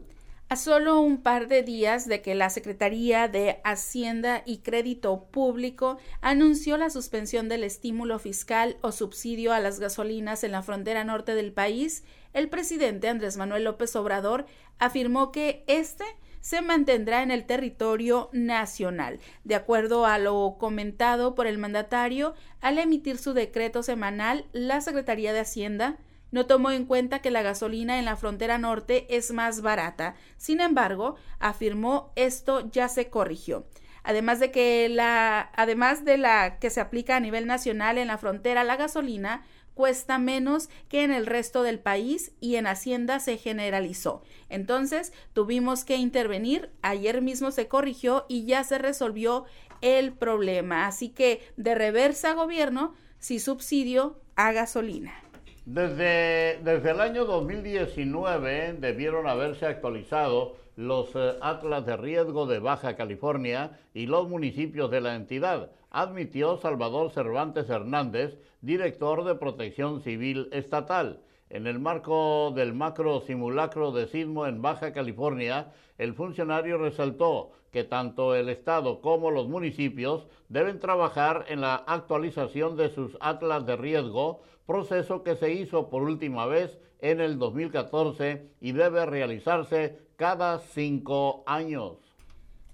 A 0.56 0.58
solo 0.58 1.02
un 1.02 1.22
par 1.22 1.50
de 1.50 1.64
días 1.64 2.08
de 2.08 2.22
que 2.22 2.34
la 2.34 2.50
Secretaría 2.50 3.28
de 3.28 3.60
Hacienda 3.66 4.42
y 4.46 4.60
Crédito 4.60 5.26
Público 5.30 5.98
anunció 6.22 6.78
la 6.78 6.90
suspensión 6.90 7.50
del 7.50 7.66
estímulo 7.66 8.20
fiscal 8.20 8.78
o 8.80 8.94
subsidio 8.94 9.52
a 9.52 9.60
las 9.60 9.82
gasolinas 9.82 10.46
en 10.46 10.54
la 10.54 10.64
frontera 10.64 11.04
norte 11.04 11.36
del 11.36 11.52
país, 11.52 12.06
el 12.32 12.48
presidente 12.48 13.10
Andrés 13.10 13.36
Manuel 13.36 13.66
López 13.66 13.94
Obrador 13.98 14.46
afirmó 14.80 15.34
que 15.34 15.66
este 15.68 16.06
se 16.40 16.62
mantendrá 16.62 17.22
en 17.22 17.32
el 17.32 17.46
territorio 17.46 18.30
nacional. 18.32 19.20
De 19.44 19.56
acuerdo 19.56 20.06
a 20.06 20.20
lo 20.20 20.56
comentado 20.58 21.36
por 21.36 21.48
el 21.48 21.58
mandatario, 21.58 22.34
al 22.62 22.78
emitir 22.78 23.18
su 23.18 23.34
decreto 23.34 23.84
semanal, 23.84 24.46
la 24.54 24.80
Secretaría 24.80 25.34
de 25.34 25.42
Hacienda 25.42 25.98
no 26.32 26.46
tomó 26.46 26.72
en 26.72 26.86
cuenta 26.86 27.20
que 27.20 27.32
la 27.32 27.42
gasolina 27.42 28.00
en 28.00 28.06
la 28.06 28.16
frontera 28.16 28.58
norte 28.58 29.06
es 29.16 29.32
más 29.32 29.62
barata. 29.62 30.16
Sin 30.38 30.60
embargo, 30.60 31.16
afirmó 31.40 32.12
esto 32.16 32.70
ya 32.72 32.90
se 32.90 33.10
corrigió. 33.10 33.66
Además 34.04 34.40
de 34.40 34.52
que 34.52 34.88
la 34.88 35.50
además 35.56 36.06
de 36.06 36.18
la 36.18 36.60
que 36.60 36.70
se 36.70 36.80
aplica 36.80 37.16
a 37.16 37.20
nivel 37.20 37.48
nacional 37.48 37.98
en 37.98 38.08
la 38.08 38.20
frontera, 38.20 38.64
la 38.64 38.76
gasolina 38.76 39.44
cuesta 39.74 40.18
menos 40.18 40.70
que 40.90 41.04
en 41.04 41.12
el 41.12 41.26
resto 41.26 41.62
del 41.62 41.80
país 41.80 42.32
y 42.40 42.56
en 42.56 42.66
Hacienda 42.66 43.20
se 43.20 43.38
generalizó. 43.38 44.24
Entonces 44.50 45.12
tuvimos 45.34 45.84
que 45.86 45.98
intervenir, 45.98 46.72
ayer 46.82 47.22
mismo 47.22 47.52
se 47.52 47.68
corrigió 47.68 48.26
y 48.30 48.46
ya 48.46 48.64
se 48.64 48.78
resolvió 48.78 49.46
el 49.82 50.14
problema. 50.14 50.88
Así 50.88 51.10
que 51.10 51.42
de 51.58 51.76
reversa 51.76 52.34
gobierno, 52.34 52.94
si 53.20 53.40
subsidio 53.40 54.20
a 54.36 54.52
gasolina. 54.52 55.25
Desde, 55.66 56.60
desde 56.64 56.92
el 56.92 57.02
año 57.02 57.26
2019 57.26 58.78
debieron 58.80 59.28
haberse 59.28 59.66
actualizado 59.66 60.58
los 60.76 61.10
eh, 61.16 61.38
atlas 61.42 61.84
de 61.88 61.98
riesgo 61.98 62.46
de 62.46 62.60
Baja 62.60 62.96
California 62.96 63.80
y 63.92 64.06
los 64.06 64.30
municipios 64.30 64.92
de 64.92 65.02
la 65.02 65.16
entidad, 65.16 65.72
admitió 65.90 66.58
Salvador 66.58 67.10
Cervantes 67.10 67.68
Hernández, 67.68 68.38
director 68.62 69.24
de 69.24 69.34
Protección 69.34 70.02
Civil 70.02 70.50
Estatal. 70.52 71.22
En 71.50 71.68
el 71.68 71.78
marco 71.80 72.52
del 72.56 72.74
macro 72.74 73.22
simulacro 73.22 73.92
de 73.92 74.08
sismo 74.08 74.48
en 74.48 74.64
Baja 74.64 74.94
California, 74.94 75.72
el 76.00 76.16
funcionario 76.16 76.80
resaltó 76.80 77.52
que 77.72 77.84
tanto 77.84 78.34
el 78.36 78.50
Estado 78.50 79.00
como 79.00 79.30
los 79.30 79.48
municipios 79.48 80.28
deben 80.50 80.80
trabajar 80.80 81.46
en 81.50 81.62
la 81.62 81.76
actualización 81.76 82.78
de 82.78 82.90
sus 82.90 83.16
atlas 83.20 83.66
de 83.66 83.76
riesgo, 83.76 84.42
proceso 84.66 85.24
que 85.24 85.36
se 85.36 85.54
hizo 85.54 85.90
por 85.90 86.02
última 86.02 86.48
vez 86.48 86.80
en 87.00 87.22
el 87.22 87.38
2014 87.38 88.50
y 88.60 88.72
debe 88.72 89.06
realizarse 89.06 90.00
cada 90.16 90.60
cinco 90.60 91.44
años. 91.46 91.98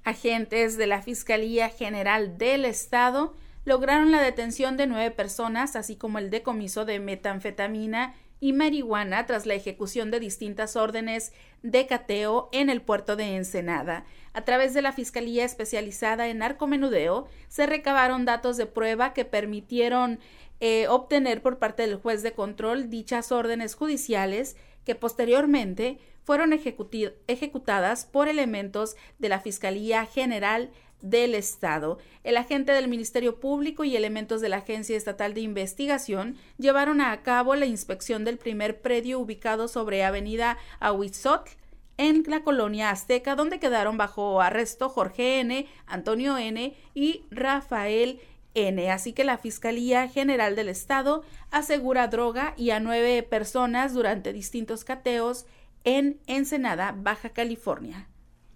Agentes 0.06 0.78
de 0.78 0.88
la 0.88 1.02
Fiscalía 1.02 1.68
General 1.70 2.38
del 2.38 2.64
Estado 2.64 3.34
lograron 3.66 4.12
la 4.12 4.22
detención 4.22 4.78
de 4.78 4.88
nueve 4.88 5.12
personas, 5.12 5.76
así 5.76 5.98
como 5.98 6.20
el 6.20 6.30
decomiso 6.30 6.86
de 6.86 7.00
metanfetamina 7.00 8.16
y 8.42 8.52
marihuana 8.52 9.26
tras 9.26 9.46
la 9.46 9.54
ejecución 9.54 10.12
de 10.12 10.20
distintas 10.20 10.76
órdenes 10.76 11.32
de 11.62 11.88
cateo 11.88 12.50
en 12.52 12.70
el 12.70 12.82
puerto 12.82 13.16
de 13.16 13.38
Ensenada. 13.38 14.04
A 14.34 14.42
través 14.42 14.74
de 14.74 14.82
la 14.82 14.92
Fiscalía 14.92 15.46
especializada 15.46 16.28
en 16.28 16.40
narcomenudeo, 16.40 17.28
se 17.48 17.68
recabaron 17.68 18.26
datos 18.26 18.58
de 18.58 18.66
prueba 18.66 19.14
que 19.14 19.26
permitieron 19.26 20.20
eh, 20.60 20.88
obtener 20.90 21.42
por 21.42 21.60
parte 21.60 21.84
del 21.84 21.96
juez 21.96 22.24
de 22.24 22.34
control 22.34 22.90
dichas 22.90 23.32
órdenes 23.32 23.76
judiciales 23.76 24.58
que 24.86 24.96
posteriormente 24.96 26.00
fueron 26.24 26.52
ejecutadas 26.54 28.06
por 28.06 28.28
elementos 28.28 28.96
de 29.20 29.30
la 29.30 29.40
Fiscalía 29.40 30.06
General 30.06 30.72
del 31.02 31.36
Estado. 31.36 31.98
El 32.24 32.38
agente 32.38 32.72
del 32.72 32.88
Ministerio 32.88 33.40
Público 33.40 33.84
y 33.84 33.96
elementos 33.96 34.42
de 34.42 34.50
la 34.50 34.58
Agencia 34.58 34.98
Estatal 34.98 35.34
de 35.34 35.42
Investigación 35.42 36.38
llevaron 36.58 37.02
a 37.02 37.22
cabo 37.22 37.56
la 37.56 37.66
inspección 37.66 38.24
del 38.24 38.38
primer 38.38 38.82
predio 38.82 39.20
ubicado 39.20 39.68
sobre 39.68 40.04
Avenida 40.04 40.58
Ahuizotl 40.80 41.52
en 41.98 42.24
la 42.28 42.44
colonia 42.44 42.90
azteca, 42.90 43.36
donde 43.36 43.60
quedaron 43.60 43.98
bajo 43.98 44.42
arresto 44.42 44.90
Jorge 44.90 45.40
N., 45.40 45.68
Antonio 45.86 46.38
N. 46.38 46.76
y 46.96 47.26
Rafael 47.30 48.20
N. 48.54 48.92
Así 48.92 49.14
que 49.14 49.24
la 49.24 49.38
Fiscalía 49.38 50.08
General 50.08 50.56
del 50.56 50.70
Estado 50.70 51.24
asegura 51.52 52.08
droga 52.08 52.54
y 52.58 52.72
a 52.72 52.80
nueve 52.80 53.24
personas 53.24 53.94
durante 53.94 54.34
distintos 54.34 54.84
cateos 54.84 55.46
en 55.84 56.20
Ensenada, 56.28 56.96
Baja 56.98 57.30
California. 57.30 58.08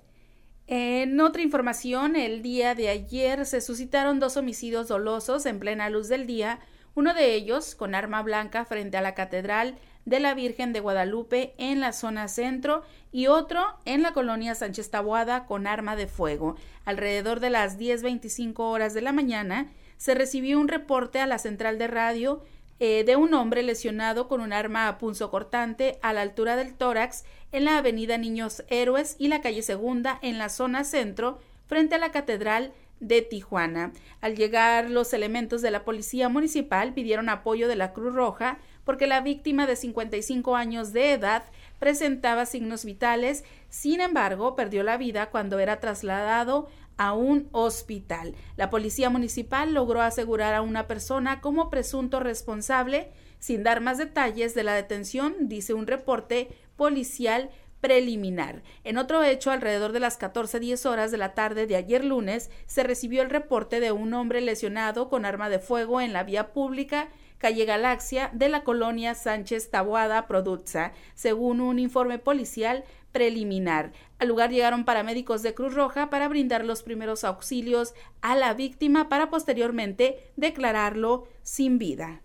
En 0.68 1.20
otra 1.20 1.42
información, 1.42 2.16
el 2.16 2.44
día 2.44 2.76
de 2.76 2.90
ayer 2.90 3.44
se 3.48 3.62
suscitaron 3.62 4.20
dos 4.20 4.38
homicidios 4.38 4.88
dolosos 4.88 5.48
en 5.48 5.60
plena 5.60 5.90
luz 5.90 6.08
del 6.08 6.28
día, 6.28 6.60
uno 6.94 7.16
de 7.16 7.34
ellos 7.34 7.74
con 7.74 7.96
arma 7.96 8.22
blanca 8.22 8.64
frente 8.64 8.96
a 8.96 9.02
la 9.02 9.16
Catedral 9.16 9.80
de 10.10 10.20
la 10.20 10.34
Virgen 10.34 10.74
de 10.74 10.80
Guadalupe 10.80 11.54
en 11.58 11.80
la 11.80 11.94
zona 11.94 12.28
centro 12.28 12.84
y 13.12 13.28
otro 13.28 13.64
en 13.86 14.02
la 14.02 14.12
colonia 14.12 14.56
Sánchez 14.56 14.90
Tabuada 14.90 15.46
con 15.46 15.68
arma 15.68 15.96
de 15.96 16.08
fuego. 16.08 16.56
Alrededor 16.86 17.40
de 17.40 17.52
las 17.52 17.80
10.25 17.80 18.60
horas 18.60 18.94
de 18.94 19.02
la 19.02 19.14
mañana 19.14 19.72
se 19.98 20.16
recibió 20.16 20.60
un 20.60 20.68
reporte 20.68 21.20
a 21.20 21.28
la 21.28 21.38
central 21.38 21.78
de 21.78 21.88
radio 21.88 22.44
eh, 22.80 23.04
de 23.04 23.18
un 23.18 23.34
hombre 23.34 23.62
lesionado 23.62 24.28
con 24.28 24.42
un 24.42 24.54
arma 24.54 24.88
a 24.88 24.98
punzo 24.98 25.30
cortante 25.30 26.00
a 26.02 26.14
la 26.14 26.22
altura 26.22 26.56
del 26.56 26.74
tórax 26.74 27.26
en 27.52 27.66
la 27.66 27.78
avenida 27.78 28.18
Niños 28.18 28.64
Héroes 28.70 29.16
y 29.20 29.28
la 29.28 29.42
calle 29.42 29.62
Segunda 29.62 30.18
en 30.22 30.38
la 30.38 30.50
zona 30.50 30.84
centro 30.86 31.40
frente 31.68 31.96
a 31.96 32.00
la 32.00 32.12
Catedral 32.12 32.72
de 33.00 33.22
Tijuana. 33.22 33.94
Al 34.22 34.36
llegar 34.36 34.90
los 34.90 35.14
elementos 35.14 35.62
de 35.62 35.72
la 35.72 35.86
Policía 35.86 36.30
Municipal 36.30 36.94
pidieron 36.94 37.30
apoyo 37.30 37.68
de 37.68 37.76
la 37.76 37.94
Cruz 37.94 38.14
Roja 38.14 38.60
porque 38.84 39.08
la 39.08 39.22
víctima 39.22 39.68
de 39.68 39.76
55 39.76 40.56
años 40.56 40.94
de 40.94 41.14
edad 41.14 41.44
presentaba 41.78 42.46
signos 42.46 42.86
vitales, 42.86 43.44
sin 43.70 44.02
embargo, 44.02 44.56
perdió 44.56 44.84
la 44.84 44.98
vida 44.98 45.30
cuando 45.30 45.60
era 45.60 45.80
trasladado 45.80 46.68
a 46.98 47.14
un 47.14 47.48
hospital. 47.52 48.36
La 48.58 48.70
policía 48.70 49.10
municipal 49.10 49.74
logró 49.74 50.02
asegurar 50.02 50.54
a 50.54 50.62
una 50.62 50.88
persona 50.88 51.40
como 51.40 51.70
presunto 51.70 52.20
responsable 52.20 53.12
sin 53.40 53.64
dar 53.64 53.80
más 53.80 53.98
detalles 53.98 54.54
de 54.54 54.64
la 54.64 54.74
detención, 54.74 55.34
dice 55.48 55.74
un 55.74 55.88
reporte 55.88 56.50
policial 56.76 57.50
preliminar. 57.82 58.64
En 58.84 58.98
otro 58.98 59.24
hecho, 59.24 59.52
alrededor 59.52 59.92
de 59.92 60.00
las 60.00 60.20
14.10 60.20 60.86
horas 60.90 61.12
de 61.12 61.18
la 61.18 61.34
tarde 61.34 61.68
de 61.68 61.76
ayer 61.76 62.04
lunes, 62.04 62.50
se 62.66 62.84
recibió 62.84 63.22
el 63.22 63.30
reporte 63.30 63.80
de 63.80 63.92
un 63.92 64.14
hombre 64.14 64.42
lesionado 64.42 65.10
con 65.10 65.26
arma 65.26 65.50
de 65.50 65.60
fuego 65.60 66.02
en 66.02 66.14
la 66.14 66.24
vía 66.24 66.54
pública 66.54 67.10
calle 67.40 67.66
Galaxia 67.66 68.30
de 68.34 68.50
la 68.50 68.64
colonia 68.64 69.16
Sánchez 69.16 69.72
Tabuada 69.72 70.28
Produza, 70.28 70.92
según 71.16 71.62
un 71.62 71.80
informe 71.80 72.20
policial 72.20 72.84
preliminar. 73.12 73.92
Al 74.20 74.28
lugar 74.28 74.52
llegaron 74.52 74.86
paramédicos 74.86 75.42
de 75.42 75.56
Cruz 75.56 75.74
Roja 75.74 76.10
para 76.12 76.28
brindar 76.28 76.64
los 76.64 76.84
primeros 76.84 77.24
auxilios 77.24 77.96
a 78.22 78.36
la 78.36 78.54
víctima 78.54 79.10
para 79.10 79.30
posteriormente 79.30 80.32
declararlo 80.36 81.28
sin 81.42 81.80
vida. 81.80 82.22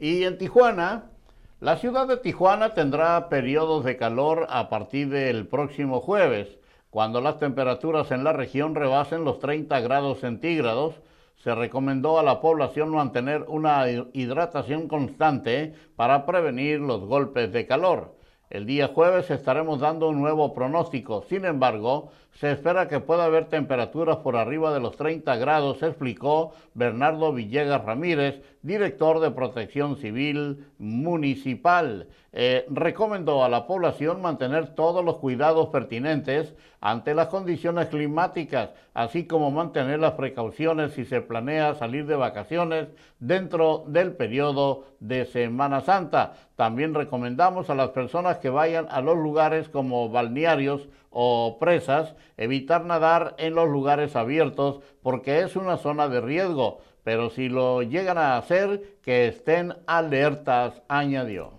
Y 0.00 0.24
en 0.24 0.38
Tijuana, 0.38 1.10
la 1.60 1.76
ciudad 1.76 2.06
de 2.06 2.16
Tijuana 2.18 2.72
tendrá 2.72 3.28
periodos 3.28 3.84
de 3.84 3.96
calor 3.96 4.46
a 4.48 4.68
partir 4.68 5.08
del 5.08 5.48
próximo 5.48 6.00
jueves, 6.00 6.56
cuando 6.88 7.20
las 7.20 7.40
temperaturas 7.40 8.12
en 8.12 8.22
la 8.22 8.32
región 8.32 8.76
rebasen 8.76 9.24
los 9.24 9.40
30 9.40 9.80
grados 9.80 10.20
centígrados. 10.20 10.94
Se 11.34 11.56
recomendó 11.56 12.20
a 12.20 12.22
la 12.22 12.40
población 12.40 12.90
mantener 12.90 13.44
una 13.48 13.88
hidratación 14.12 14.86
constante 14.86 15.74
para 15.96 16.26
prevenir 16.26 16.78
los 16.78 17.00
golpes 17.00 17.52
de 17.52 17.66
calor. 17.66 18.14
El 18.50 18.64
día 18.64 18.88
jueves 18.88 19.30
estaremos 19.30 19.80
dando 19.80 20.08
un 20.08 20.20
nuevo 20.20 20.54
pronóstico. 20.54 21.22
Sin 21.28 21.44
embargo, 21.44 22.10
se 22.32 22.50
espera 22.50 22.88
que 22.88 23.00
pueda 23.00 23.24
haber 23.24 23.46
temperaturas 23.46 24.18
por 24.18 24.36
arriba 24.36 24.72
de 24.72 24.80
los 24.80 24.96
30 24.96 25.36
grados, 25.36 25.82
explicó 25.82 26.52
Bernardo 26.72 27.32
Villegas 27.34 27.84
Ramírez, 27.84 28.40
director 28.62 29.20
de 29.20 29.32
Protección 29.32 29.96
Civil 29.96 30.64
Municipal. 30.78 32.06
Eh, 32.32 32.64
recomendó 32.70 33.44
a 33.44 33.48
la 33.50 33.66
población 33.66 34.22
mantener 34.22 34.74
todos 34.74 35.04
los 35.04 35.16
cuidados 35.16 35.68
pertinentes 35.68 36.54
ante 36.80 37.14
las 37.14 37.28
condiciones 37.28 37.88
climáticas, 37.88 38.70
así 38.94 39.26
como 39.26 39.50
mantener 39.50 39.98
las 39.98 40.12
precauciones 40.12 40.92
si 40.92 41.04
se 41.04 41.20
planea 41.20 41.74
salir 41.74 42.06
de 42.06 42.14
vacaciones 42.14 42.88
dentro 43.18 43.84
del 43.88 44.12
periodo 44.12 44.84
de 45.00 45.24
Semana 45.26 45.80
Santa. 45.80 46.34
También 46.58 46.92
recomendamos 46.92 47.70
a 47.70 47.76
las 47.76 47.90
personas 47.90 48.38
que 48.38 48.50
vayan 48.50 48.88
a 48.90 49.00
los 49.00 49.16
lugares 49.16 49.68
como 49.68 50.08
balnearios 50.08 50.88
o 51.10 51.56
presas, 51.60 52.16
evitar 52.36 52.84
nadar 52.84 53.36
en 53.38 53.54
los 53.54 53.68
lugares 53.68 54.16
abiertos 54.16 54.80
porque 55.00 55.42
es 55.42 55.54
una 55.54 55.76
zona 55.76 56.08
de 56.08 56.20
riesgo, 56.20 56.80
pero 57.04 57.30
si 57.30 57.48
lo 57.48 57.82
llegan 57.82 58.18
a 58.18 58.36
hacer, 58.36 58.98
que 59.02 59.28
estén 59.28 59.76
alertas, 59.86 60.82
añadió. 60.88 61.52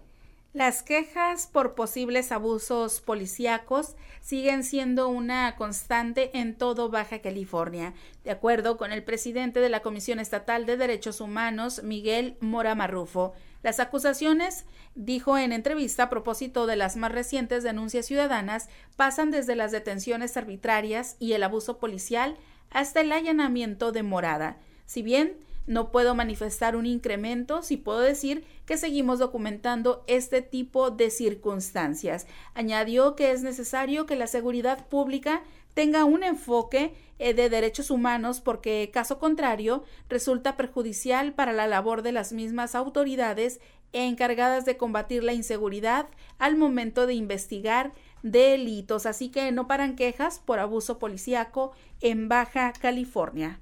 Las 0.51 0.83
quejas 0.83 1.47
por 1.47 1.75
posibles 1.75 2.33
abusos 2.33 2.99
policíacos 2.99 3.95
siguen 4.19 4.65
siendo 4.65 5.07
una 5.07 5.55
constante 5.55 6.37
en 6.37 6.57
todo 6.57 6.89
Baja 6.89 7.21
California, 7.21 7.93
de 8.25 8.31
acuerdo 8.31 8.75
con 8.75 8.91
el 8.91 9.05
presidente 9.05 9.61
de 9.61 9.69
la 9.69 9.79
Comisión 9.79 10.19
Estatal 10.19 10.65
de 10.65 10.75
Derechos 10.75 11.21
Humanos, 11.21 11.83
Miguel 11.83 12.35
Mora 12.41 12.75
Marrufo. 12.75 13.33
Las 13.61 13.79
acusaciones, 13.79 14.65
dijo 14.95 15.37
en 15.37 15.51
entrevista 15.51 16.03
a 16.03 16.09
propósito 16.09 16.65
de 16.65 16.75
las 16.75 16.95
más 16.95 17.11
recientes 17.11 17.63
denuncias 17.63 18.05
ciudadanas, 18.05 18.69
pasan 18.95 19.31
desde 19.31 19.55
las 19.55 19.71
detenciones 19.71 20.37
arbitrarias 20.37 21.17
y 21.19 21.33
el 21.33 21.43
abuso 21.43 21.77
policial 21.77 22.37
hasta 22.69 23.01
el 23.01 23.11
allanamiento 23.11 23.91
de 23.91 24.03
morada. 24.03 24.57
Si 24.85 25.01
bien 25.01 25.37
no 25.67 25.91
puedo 25.91 26.15
manifestar 26.15 26.75
un 26.75 26.87
incremento, 26.87 27.61
sí 27.61 27.77
puedo 27.77 27.99
decir 27.99 28.43
que 28.65 28.77
seguimos 28.77 29.19
documentando 29.19 30.03
este 30.07 30.41
tipo 30.41 30.89
de 30.89 31.11
circunstancias. 31.11 32.25
Añadió 32.55 33.15
que 33.15 33.31
es 33.31 33.43
necesario 33.43 34.07
que 34.07 34.15
la 34.15 34.25
seguridad 34.25 34.87
pública 34.87 35.43
tenga 35.79 36.03
un 36.03 36.25
enfoque 36.25 36.93
eh, 37.19 37.33
de 37.33 37.49
derechos 37.49 37.89
humanos 37.89 38.41
porque, 38.41 38.91
caso 38.91 39.17
contrario, 39.17 39.85
resulta 40.09 40.57
perjudicial 40.57 41.31
para 41.31 41.53
la 41.53 41.67
labor 41.67 42.01
de 42.01 42.11
las 42.11 42.33
mismas 42.33 42.75
autoridades 42.75 43.61
encargadas 43.93 44.65
de 44.65 44.75
combatir 44.75 45.23
la 45.23 45.31
inseguridad 45.31 46.07
al 46.37 46.57
momento 46.57 47.07
de 47.07 47.13
investigar 47.13 47.93
delitos. 48.23 49.05
Así 49.05 49.31
que 49.31 49.53
no 49.53 49.67
paran 49.67 49.95
quejas 49.95 50.41
por 50.45 50.59
abuso 50.59 50.99
policíaco 50.99 51.71
en 52.01 52.27
Baja 52.27 52.73
California. 52.73 53.61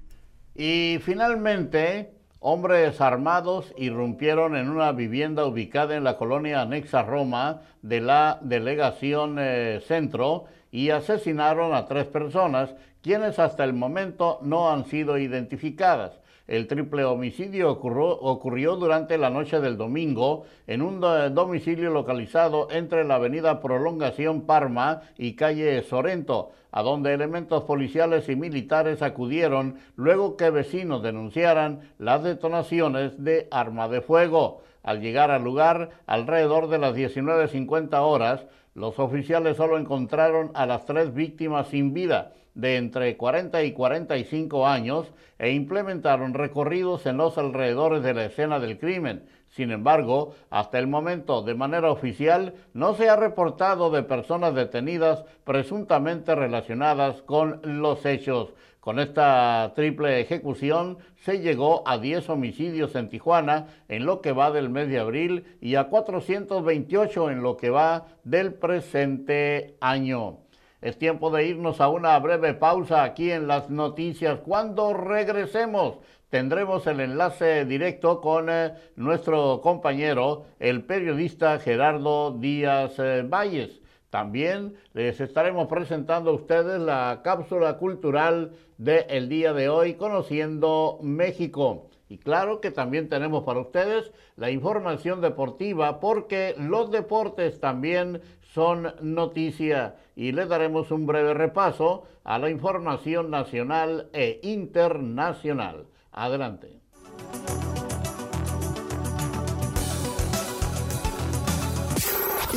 Y 0.56 0.98
finalmente, 1.00 2.10
hombres 2.40 3.00
armados 3.00 3.72
irrumpieron 3.76 4.56
en 4.56 4.70
una 4.70 4.90
vivienda 4.90 5.46
ubicada 5.46 5.94
en 5.94 6.02
la 6.02 6.16
colonia 6.16 6.62
anexa 6.62 7.04
Roma 7.04 7.60
de 7.82 8.00
la 8.00 8.40
delegación 8.42 9.36
eh, 9.38 9.80
Centro 9.86 10.46
y 10.70 10.90
asesinaron 10.90 11.74
a 11.74 11.86
tres 11.86 12.06
personas, 12.06 12.74
quienes 13.02 13.38
hasta 13.38 13.64
el 13.64 13.72
momento 13.72 14.38
no 14.42 14.70
han 14.70 14.84
sido 14.86 15.18
identificadas. 15.18 16.18
El 16.48 16.66
triple 16.66 17.04
homicidio 17.04 17.70
ocurrió, 17.70 18.76
durante 18.76 19.18
la 19.18 19.28
noche 19.28 19.60
del 19.60 19.76
domingo 19.76 20.46
en 20.66 20.80
un 20.80 20.98
domicilio 20.98 21.90
localizado 21.90 22.68
entre 22.70 23.04
la 23.04 23.16
avenida 23.16 23.60
Prolongación 23.60 24.46
Parma 24.46 25.02
y 25.18 25.34
calle 25.34 25.82
Sorento, 25.82 26.52
a 26.72 26.82
donde 26.82 27.12
elementos 27.12 27.64
policiales 27.64 28.30
y 28.30 28.36
militares 28.36 29.02
acudieron 29.02 29.76
luego 29.96 30.38
que 30.38 30.48
vecinos 30.48 31.02
denunciaran 31.02 31.80
las 31.98 32.22
detonaciones 32.22 33.22
de 33.22 33.46
arma 33.50 33.86
de 33.88 34.00
fuego. 34.00 34.62
Al 34.82 35.02
llegar 35.02 35.30
al 35.30 35.44
lugar, 35.44 35.90
alrededor 36.06 36.68
de 36.68 36.78
las 36.78 36.94
19.50 36.94 38.00
horas, 38.00 38.46
los 38.78 38.98
oficiales 38.98 39.56
solo 39.56 39.76
encontraron 39.76 40.50
a 40.54 40.64
las 40.64 40.86
tres 40.86 41.12
víctimas 41.12 41.68
sin 41.68 41.92
vida 41.92 42.32
de 42.54 42.76
entre 42.76 43.16
40 43.16 43.62
y 43.62 43.72
45 43.72 44.66
años 44.66 45.12
e 45.38 45.52
implementaron 45.52 46.34
recorridos 46.34 47.06
en 47.06 47.16
los 47.16 47.38
alrededores 47.38 48.02
de 48.02 48.14
la 48.14 48.24
escena 48.24 48.58
del 48.58 48.78
crimen. 48.78 49.24
Sin 49.48 49.70
embargo, 49.70 50.34
hasta 50.50 50.78
el 50.78 50.88
momento, 50.88 51.42
de 51.42 51.54
manera 51.54 51.90
oficial, 51.90 52.54
no 52.74 52.94
se 52.94 53.08
ha 53.08 53.16
reportado 53.16 53.90
de 53.90 54.02
personas 54.02 54.54
detenidas 54.54 55.24
presuntamente 55.44 56.34
relacionadas 56.34 57.22
con 57.22 57.60
los 57.62 58.04
hechos. 58.04 58.52
Con 58.88 59.00
esta 59.00 59.74
triple 59.76 60.18
ejecución 60.18 60.96
se 61.16 61.40
llegó 61.40 61.86
a 61.86 61.98
10 61.98 62.30
homicidios 62.30 62.94
en 62.94 63.10
Tijuana 63.10 63.66
en 63.86 64.06
lo 64.06 64.22
que 64.22 64.32
va 64.32 64.50
del 64.50 64.70
mes 64.70 64.88
de 64.88 64.98
abril 64.98 65.44
y 65.60 65.74
a 65.74 65.88
428 65.88 67.30
en 67.30 67.42
lo 67.42 67.58
que 67.58 67.68
va 67.68 68.06
del 68.24 68.54
presente 68.54 69.76
año. 69.82 70.38
Es 70.80 70.96
tiempo 70.96 71.30
de 71.30 71.48
irnos 71.48 71.82
a 71.82 71.90
una 71.90 72.18
breve 72.18 72.54
pausa 72.54 73.02
aquí 73.04 73.30
en 73.30 73.46
las 73.46 73.68
noticias. 73.68 74.38
Cuando 74.38 74.94
regresemos 74.94 75.98
tendremos 76.30 76.86
el 76.86 77.00
enlace 77.00 77.66
directo 77.66 78.22
con 78.22 78.48
eh, 78.48 78.72
nuestro 78.96 79.60
compañero, 79.60 80.46
el 80.60 80.82
periodista 80.84 81.58
Gerardo 81.58 82.30
Díaz 82.38 82.98
eh, 82.98 83.22
Valles. 83.22 83.82
También 84.10 84.74
les 84.94 85.20
estaremos 85.20 85.68
presentando 85.68 86.30
a 86.30 86.34
ustedes 86.34 86.80
la 86.80 87.20
cápsula 87.22 87.76
cultural 87.76 88.52
del 88.78 89.28
día 89.28 89.52
de 89.52 89.68
hoy, 89.68 89.94
Conociendo 89.94 90.98
México. 91.02 91.90
Y 92.08 92.16
claro 92.16 92.60
que 92.60 92.70
también 92.70 93.10
tenemos 93.10 93.44
para 93.44 93.60
ustedes 93.60 94.12
la 94.36 94.50
información 94.50 95.20
deportiva 95.20 96.00
porque 96.00 96.54
los 96.56 96.90
deportes 96.90 97.60
también 97.60 98.22
son 98.54 98.94
noticia 99.02 99.96
y 100.16 100.32
le 100.32 100.46
daremos 100.46 100.90
un 100.90 101.06
breve 101.06 101.34
repaso 101.34 102.04
a 102.24 102.38
la 102.38 102.48
información 102.48 103.30
nacional 103.30 104.08
e 104.14 104.40
internacional. 104.42 105.86
Adelante. 106.12 106.80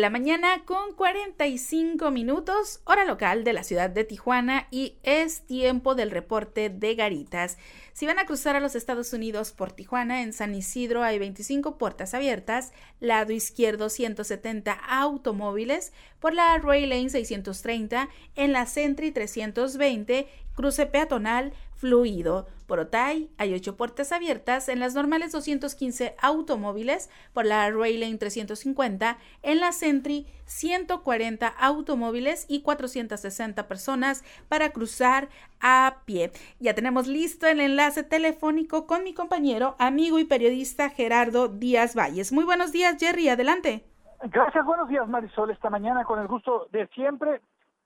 La 0.00 0.08
mañana 0.08 0.64
con 0.64 0.94
45 0.94 2.10
minutos, 2.10 2.80
hora 2.84 3.04
local 3.04 3.44
de 3.44 3.52
la 3.52 3.64
ciudad 3.64 3.90
de 3.90 4.04
Tijuana 4.04 4.66
y 4.70 4.96
es 5.02 5.42
tiempo 5.42 5.94
del 5.94 6.10
reporte 6.10 6.70
de 6.70 6.94
Garitas. 6.94 7.58
Si 8.00 8.06
van 8.06 8.18
a 8.18 8.24
cruzar 8.24 8.56
a 8.56 8.60
los 8.60 8.76
Estados 8.76 9.12
Unidos 9.12 9.52
por 9.52 9.72
Tijuana, 9.72 10.22
en 10.22 10.32
San 10.32 10.54
Isidro 10.54 11.02
hay 11.02 11.18
25 11.18 11.76
puertas 11.76 12.14
abiertas, 12.14 12.72
lado 12.98 13.30
izquierdo 13.30 13.90
170 13.90 14.72
automóviles, 14.72 15.92
por 16.18 16.32
la 16.32 16.56
Ray 16.56 16.86
Lane 16.86 17.10
630, 17.10 18.08
en 18.36 18.52
la 18.54 18.64
Sentry 18.64 19.10
320, 19.10 20.26
cruce 20.54 20.86
peatonal 20.86 21.52
fluido. 21.74 22.46
Por 22.66 22.78
Otay 22.78 23.28
hay 23.36 23.52
ocho 23.52 23.76
puertas 23.76 24.12
abiertas, 24.12 24.70
en 24.70 24.80
las 24.80 24.94
normales 24.94 25.32
215 25.32 26.14
automóviles, 26.22 27.10
por 27.34 27.44
la 27.44 27.70
Ray 27.70 27.98
Lane 27.98 28.16
350, 28.16 29.18
en 29.42 29.60
la 29.60 29.72
Sentry 29.72 30.26
140 30.50 31.46
automóviles 31.46 32.44
y 32.48 32.62
460 32.62 33.68
personas 33.68 34.24
para 34.48 34.70
cruzar 34.70 35.28
a 35.60 35.98
pie. 36.04 36.32
Ya 36.58 36.74
tenemos 36.74 37.06
listo 37.06 37.46
el 37.46 37.60
enlace 37.60 38.02
telefónico 38.02 38.86
con 38.86 39.04
mi 39.04 39.14
compañero, 39.14 39.76
amigo 39.78 40.18
y 40.18 40.24
periodista 40.24 40.90
Gerardo 40.90 41.48
Díaz 41.48 41.96
Valles. 41.96 42.32
Muy 42.32 42.44
buenos 42.44 42.72
días, 42.72 42.96
Jerry, 42.98 43.28
adelante. 43.28 43.84
Gracias, 44.24 44.64
buenos 44.64 44.88
días, 44.88 45.08
Marisol. 45.08 45.50
Esta 45.50 45.70
mañana, 45.70 46.04
con 46.04 46.18
el 46.20 46.26
gusto 46.26 46.66
de 46.72 46.86
siempre, 46.88 47.40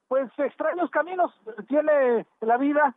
pues 0.09 0.31
extraños 0.39 0.91
caminos 0.91 1.33
tiene 1.69 2.27
la 2.41 2.57
vida 2.57 2.95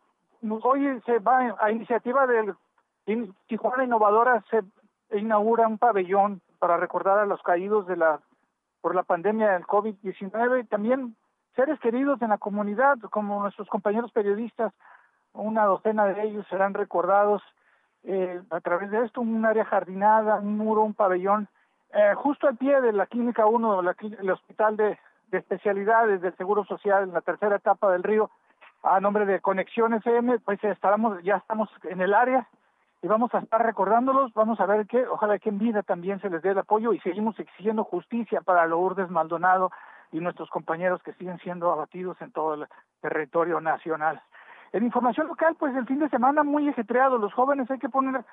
hoy 0.63 1.01
se 1.05 1.19
va 1.19 1.55
a 1.59 1.71
iniciativa 1.71 2.27
del 2.27 2.55
Tijuana 3.47 3.85
Innovadora 3.85 4.43
se 4.49 4.61
inaugura 5.17 5.67
un 5.67 5.77
pabellón 5.77 6.41
para 6.59 6.77
recordar 6.77 7.19
a 7.19 7.25
los 7.25 7.41
caídos 7.41 7.87
de 7.87 7.95
la 7.95 8.19
por 8.81 8.95
la 8.95 9.03
pandemia 9.03 9.51
del 9.51 9.65
COVID-19 9.65 10.61
y 10.61 10.63
también 10.65 11.15
seres 11.55 11.79
queridos 11.79 12.21
en 12.21 12.29
la 12.29 12.37
comunidad 12.37 12.97
como 13.11 13.41
nuestros 13.41 13.67
compañeros 13.67 14.11
periodistas 14.11 14.73
una 15.33 15.65
docena 15.65 16.05
de 16.05 16.23
ellos 16.23 16.45
serán 16.49 16.73
recordados 16.73 17.41
eh, 18.03 18.41
a 18.49 18.59
través 18.61 18.91
de 18.91 19.05
esto 19.05 19.21
un 19.21 19.45
área 19.45 19.65
jardinada 19.65 20.35
un 20.35 20.57
muro 20.57 20.83
un 20.83 20.93
pabellón 20.93 21.47
eh, 21.93 22.13
justo 22.15 22.47
al 22.47 22.57
pie 22.57 22.81
de 22.81 22.93
la 22.93 23.05
clínica 23.05 23.45
1 23.45 23.79
el 24.19 24.29
hospital 24.29 24.77
de, 24.77 24.97
de 25.27 25.37
especialidades 25.37 26.21
del 26.21 26.35
Seguro 26.35 26.65
Social 26.65 27.03
en 27.03 27.13
la 27.13 27.21
tercera 27.21 27.57
etapa 27.57 27.91
del 27.91 28.03
río. 28.03 28.29
A 28.83 28.99
nombre 28.99 29.25
de 29.25 29.41
Conexión 29.41 29.93
FM, 29.93 30.39
pues 30.39 30.59
ya 30.61 30.71
estamos 31.37 31.69
en 31.83 32.01
el 32.01 32.13
área 32.13 32.47
y 33.01 33.07
vamos 33.07 33.33
a 33.33 33.39
estar 33.39 33.63
recordándolos, 33.63 34.33
vamos 34.33 34.59
a 34.59 34.65
ver 34.65 34.87
que 34.87 35.05
ojalá 35.07 35.37
que 35.39 35.49
en 35.49 35.59
vida 35.59 35.83
también 35.83 36.19
se 36.19 36.29
les 36.29 36.41
dé 36.41 36.51
el 36.51 36.57
apoyo 36.57 36.93
y 36.93 36.99
seguimos 36.99 37.39
exigiendo 37.39 37.83
justicia 37.83 38.41
para 38.41 38.65
Lourdes 38.65 39.09
Maldonado 39.09 39.71
y 40.11 40.19
nuestros 40.19 40.49
compañeros 40.49 41.01
que 41.03 41.13
siguen 41.13 41.37
siendo 41.39 41.71
abatidos 41.71 42.19
en 42.21 42.31
todo 42.31 42.55
el 42.55 42.67
territorio 43.01 43.61
nacional. 43.61 44.21
En 44.73 44.83
información 44.83 45.27
local, 45.27 45.55
pues 45.57 45.75
el 45.75 45.85
fin 45.85 45.99
de 45.99 46.09
semana 46.09 46.43
muy 46.43 46.67
ajetreado, 46.67 47.17
los 47.17 47.33
jóvenes 47.33 47.69
hay 47.71 47.79
que 47.79 47.89
poner 47.89 48.25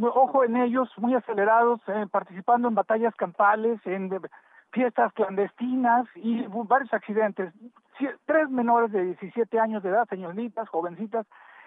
ojo 0.00 0.44
en 0.44 0.56
ellos, 0.56 0.88
muy 0.98 1.14
acelerados, 1.14 1.80
eh, 1.88 2.06
participando 2.10 2.68
en 2.68 2.74
batallas 2.74 3.14
campales, 3.14 3.80
en 3.84 4.10
fiestas 4.72 5.12
clandestinas 5.12 6.06
y 6.16 6.44
varios 6.48 6.92
accidentes. 6.92 7.52
Tres 8.26 8.50
menores 8.50 8.92
de 8.92 9.04
17 9.04 9.58
años 9.58 9.82
de 9.82 9.90
edad, 9.90 10.06
señoritas, 10.08 10.68
jovencitas, 10.68 11.26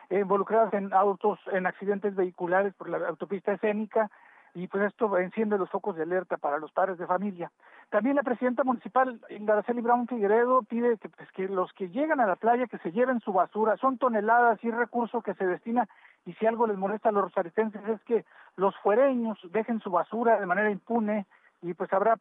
involucradas 0.09 0.73
en 0.73 0.93
autos, 0.93 1.39
en 1.51 1.67
accidentes 1.67 2.15
vehiculares 2.15 2.73
por 2.75 2.89
la 2.89 3.07
autopista 3.07 3.53
escénica, 3.53 4.09
y 4.53 4.67
pues 4.67 4.83
esto 4.83 5.17
enciende 5.17 5.57
los 5.57 5.69
focos 5.69 5.95
de 5.95 6.03
alerta 6.03 6.37
para 6.37 6.57
los 6.57 6.71
padres 6.71 6.97
de 6.97 7.05
familia. 7.05 7.51
También 7.89 8.15
la 8.15 8.23
presidenta 8.23 8.63
municipal, 8.63 9.19
Garceli 9.29 9.81
Brown 9.81 10.07
Figueredo, 10.07 10.63
pide 10.63 10.97
que, 10.97 11.09
pues, 11.09 11.31
que 11.31 11.47
los 11.47 11.71
que 11.73 11.89
llegan 11.89 12.19
a 12.19 12.27
la 12.27 12.35
playa 12.35 12.67
que 12.67 12.77
se 12.79 12.91
lleven 12.91 13.19
su 13.19 13.33
basura. 13.33 13.77
Son 13.77 13.97
toneladas 13.97 14.63
y 14.63 14.71
recursos 14.71 15.23
que 15.23 15.33
se 15.35 15.45
destina 15.45 15.87
y 16.25 16.33
si 16.33 16.45
algo 16.45 16.67
les 16.67 16.77
molesta 16.77 17.09
a 17.09 17.11
los 17.11 17.23
rosaricenses 17.23 17.81
es 17.87 18.01
que 18.03 18.25
los 18.55 18.75
fuereños 18.77 19.37
dejen 19.51 19.79
su 19.79 19.89
basura 19.89 20.39
de 20.39 20.45
manera 20.45 20.69
impune 20.69 21.25
y 21.61 21.73
pues 21.73 21.91
habrá 21.93 22.17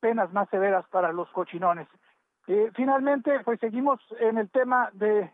penas 0.00 0.32
más 0.32 0.48
severas 0.48 0.86
para 0.88 1.12
los 1.12 1.28
cochinones. 1.30 1.88
Eh, 2.46 2.70
finalmente, 2.74 3.40
pues 3.44 3.60
seguimos 3.60 4.00
en 4.18 4.38
el 4.38 4.50
tema 4.50 4.90
de, 4.94 5.30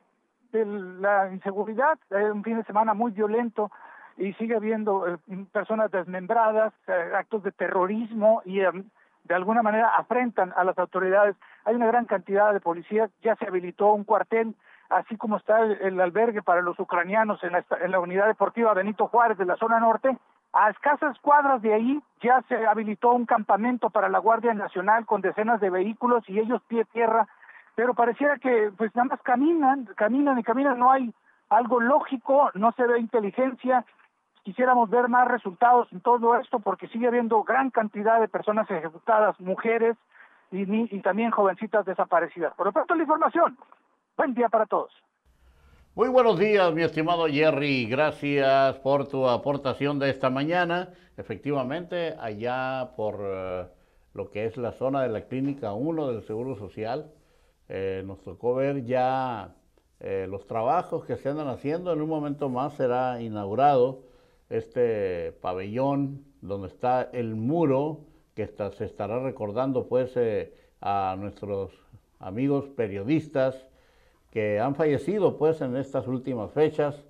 la 0.65 1.33
inseguridad, 1.33 1.99
es 2.11 2.31
un 2.31 2.43
fin 2.43 2.57
de 2.57 2.65
semana 2.65 2.95
muy 2.95 3.13
violento 3.13 3.71
y 4.17 4.33
sigue 4.35 4.57
habiendo 4.57 5.07
eh, 5.07 5.19
personas 5.53 5.91
desmembradas, 5.91 6.73
eh, 6.87 7.13
actos 7.15 7.43
de 7.43 7.53
terrorismo 7.53 8.43
y 8.45 8.61
de 8.61 9.35
alguna 9.35 9.63
manera 9.63 9.89
afrentan 9.97 10.53
a 10.57 10.65
las 10.65 10.79
autoridades. 10.79 11.37
Hay 11.65 11.75
una 11.75 11.87
gran 11.87 12.07
cantidad 12.07 12.53
de 12.53 12.61
policías, 12.61 13.11
ya 13.23 13.37
se 13.37 13.47
habilitó 13.47 13.93
un 13.93 14.05
cuartel, 14.05 14.55
así 14.89 15.17
como 15.17 15.37
está 15.37 15.61
el, 15.61 16.01
albergue 16.01 16.43
para 16.43 16.63
los 16.63 16.79
ucranianos 16.79 17.43
en 17.43 17.53
la, 17.53 17.65
en 17.83 17.91
la 17.91 18.01
unidad 18.01 18.27
deportiva 18.27 18.73
Benito 18.73 19.09
Juárez 19.09 19.37
de 19.37 19.45
la 19.45 19.57
zona 19.57 19.81
norte, 19.81 20.17
a 20.53 20.71
escasas 20.71 21.19
cuadras 21.21 21.61
de 21.61 21.75
ahí 21.75 22.03
ya 22.23 22.43
se 22.49 22.67
habilitó 22.67 23.13
un 23.13 23.27
campamento 23.27 23.91
para 23.91 24.09
la 24.09 24.19
Guardia 24.19 24.55
Nacional 24.55 25.05
con 25.05 25.21
decenas 25.21 25.61
de 25.61 25.69
vehículos 25.69 26.25
y 26.29 26.39
ellos 26.39 26.63
pie 26.67 26.87
tierra, 26.87 27.29
pero 27.77 27.95
pareciera 27.95 28.39
que 28.39 28.73
pues 28.77 28.93
nada 28.97 29.11
más 29.11 29.23
caminan, 29.23 29.85
caminan 29.97 30.39
y 30.39 30.43
caminan, 30.43 30.79
no 30.79 30.91
hay 30.91 31.15
algo 31.51 31.79
lógico, 31.79 32.51
no 32.55 32.73
se 32.73 32.85
ve 32.87 32.99
inteligencia. 32.99 33.85
Quisiéramos 34.43 34.89
ver 34.91 35.09
más 35.09 35.29
resultados 35.29 35.87
en 35.93 36.01
todo 36.01 36.37
esto 36.37 36.59
porque 36.59 36.89
sigue 36.89 37.07
habiendo 37.07 37.45
gran 37.45 37.71
cantidad 37.71 38.19
de 38.21 38.29
personas 38.29 38.69
ejecutadas, 38.71 39.39
mujeres 39.41 39.97
y, 40.51 40.63
y 40.97 41.01
también 41.03 41.31
jovencitas 41.31 41.85
desaparecidas. 41.85 42.55
Por 42.55 42.67
lo 42.67 42.73
tanto, 42.73 42.95
la 42.95 43.03
información. 43.03 43.59
Buen 44.17 44.35
día 44.35 44.49
para 44.49 44.65
todos. 44.67 44.91
Muy 45.95 46.09
buenos 46.09 46.39
días, 46.39 46.73
mi 46.73 46.83
estimado 46.83 47.27
Jerry. 47.27 47.87
Gracias 47.87 48.79
por 48.79 49.09
tu 49.09 49.29
aportación 49.29 49.99
de 49.99 50.11
esta 50.11 50.31
mañana. 50.31 50.91
Efectivamente, 51.19 52.15
allá 52.19 52.93
por 52.97 53.19
eh, 53.21 53.67
lo 54.15 54.31
que 54.31 54.47
es 54.47 54.57
la 54.57 54.73
zona 54.73 55.03
de 55.03 55.09
la 55.09 55.23
Clínica 55.23 55.75
1 55.75 56.09
del 56.09 56.23
Seguro 56.23 56.57
Social, 56.57 57.11
eh, 57.69 58.03
nos 58.07 58.23
tocó 58.23 58.55
ver 58.55 58.85
ya 58.85 59.55
eh, 60.01 60.27
los 60.29 60.47
trabajos 60.47 61.05
que 61.05 61.17
se 61.17 61.29
andan 61.29 61.49
haciendo. 61.49 61.93
En 61.93 62.01
un 62.01 62.09
momento 62.09 62.49
más 62.49 62.75
será 62.75 63.21
inaugurado 63.21 64.01
este 64.51 65.33
pabellón 65.41 66.25
donde 66.41 66.69
está 66.69 67.09
el 67.13 67.35
muro 67.35 68.01
que 68.35 68.47
se 68.47 68.85
estará 68.85 69.19
recordando 69.19 69.89
pues 69.89 70.15
a 70.81 71.17
nuestros 71.19 71.73
amigos 72.21 72.67
periodistas 72.77 73.67
que 74.37 74.61
han 74.61 74.75
fallecido 74.75 75.39
pues 75.39 75.63
en 75.63 75.77
estas 75.77 76.07
últimas 76.07 76.51
fechas, 76.53 77.05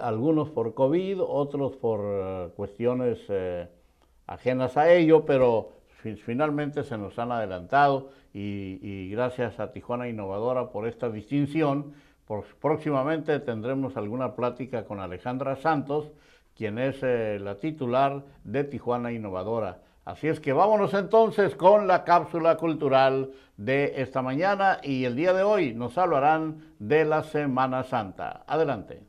algunos 0.00 0.50
por 0.50 0.74
COVID, 0.74 1.20
otros 1.22 1.76
por 1.76 2.00
eh, 2.02 2.48
cuestiones 2.56 3.20
eh, 3.28 3.68
ajenas 4.26 4.76
a 4.76 4.92
ello, 4.92 5.24
pero 5.24 5.70
finalmente 6.14 6.84
se 6.84 6.96
nos 6.96 7.18
han 7.18 7.32
adelantado 7.32 8.10
y, 8.32 9.10
gracias 9.10 9.58
a 9.58 9.72
Tijuana 9.72 10.08
Innovadora 10.08 10.70
por 10.70 10.86
esta 10.86 11.10
distinción. 11.10 11.94
próximamente 12.60 13.38
tendremos 13.40 13.96
alguna 13.96 14.34
plática 14.34 14.84
con 14.84 15.00
Alejandra 15.00 15.56
Santos, 15.56 16.12
quien 16.56 16.78
es 16.78 17.02
eh, 17.02 17.38
la 17.40 17.56
titular 17.56 18.24
de 18.44 18.64
Tijuana 18.64 19.12
Innovadora. 19.12 19.82
Así 20.04 20.28
es 20.28 20.38
que 20.38 20.52
vámonos 20.52 20.94
entonces 20.94 21.56
con 21.56 21.88
la 21.88 22.04
cápsula 22.04 22.56
cultural 22.56 23.32
de 23.56 24.00
esta 24.00 24.22
mañana 24.22 24.78
y 24.82 25.04
el 25.04 25.16
día 25.16 25.32
de 25.32 25.42
hoy 25.42 25.74
nos 25.74 25.98
hablarán 25.98 26.74
de 26.78 27.04
la 27.04 27.24
Semana 27.24 27.82
Santa. 27.82 28.44
Adelante. 28.46 29.02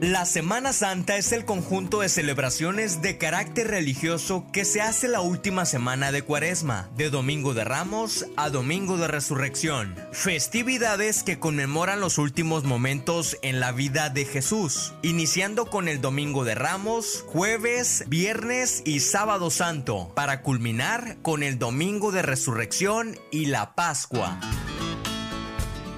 La 0.00 0.24
Semana 0.24 0.72
Santa 0.72 1.18
es 1.18 1.30
el 1.30 1.44
conjunto 1.44 2.00
de 2.00 2.08
celebraciones 2.08 3.02
de 3.02 3.18
carácter 3.18 3.68
religioso 3.68 4.46
que 4.50 4.64
se 4.64 4.80
hace 4.80 5.08
la 5.08 5.20
última 5.20 5.66
semana 5.66 6.10
de 6.10 6.22
Cuaresma, 6.22 6.88
de 6.96 7.10
Domingo 7.10 7.52
de 7.52 7.64
Ramos 7.64 8.24
a 8.38 8.48
Domingo 8.48 8.96
de 8.96 9.08
Resurrección. 9.08 9.94
Festividades 10.12 11.22
que 11.22 11.38
conmemoran 11.38 12.00
los 12.00 12.16
últimos 12.16 12.64
momentos 12.64 13.36
en 13.42 13.60
la 13.60 13.72
vida 13.72 14.08
de 14.08 14.24
Jesús, 14.24 14.94
iniciando 15.02 15.66
con 15.66 15.86
el 15.86 16.00
Domingo 16.00 16.46
de 16.46 16.54
Ramos, 16.54 17.22
jueves, 17.26 18.04
viernes 18.08 18.80
y 18.86 19.00
sábado 19.00 19.50
santo, 19.50 20.12
para 20.14 20.40
culminar 20.40 21.18
con 21.20 21.42
el 21.42 21.58
Domingo 21.58 22.10
de 22.10 22.22
Resurrección 22.22 23.18
y 23.30 23.46
la 23.46 23.74
Pascua. 23.74 24.40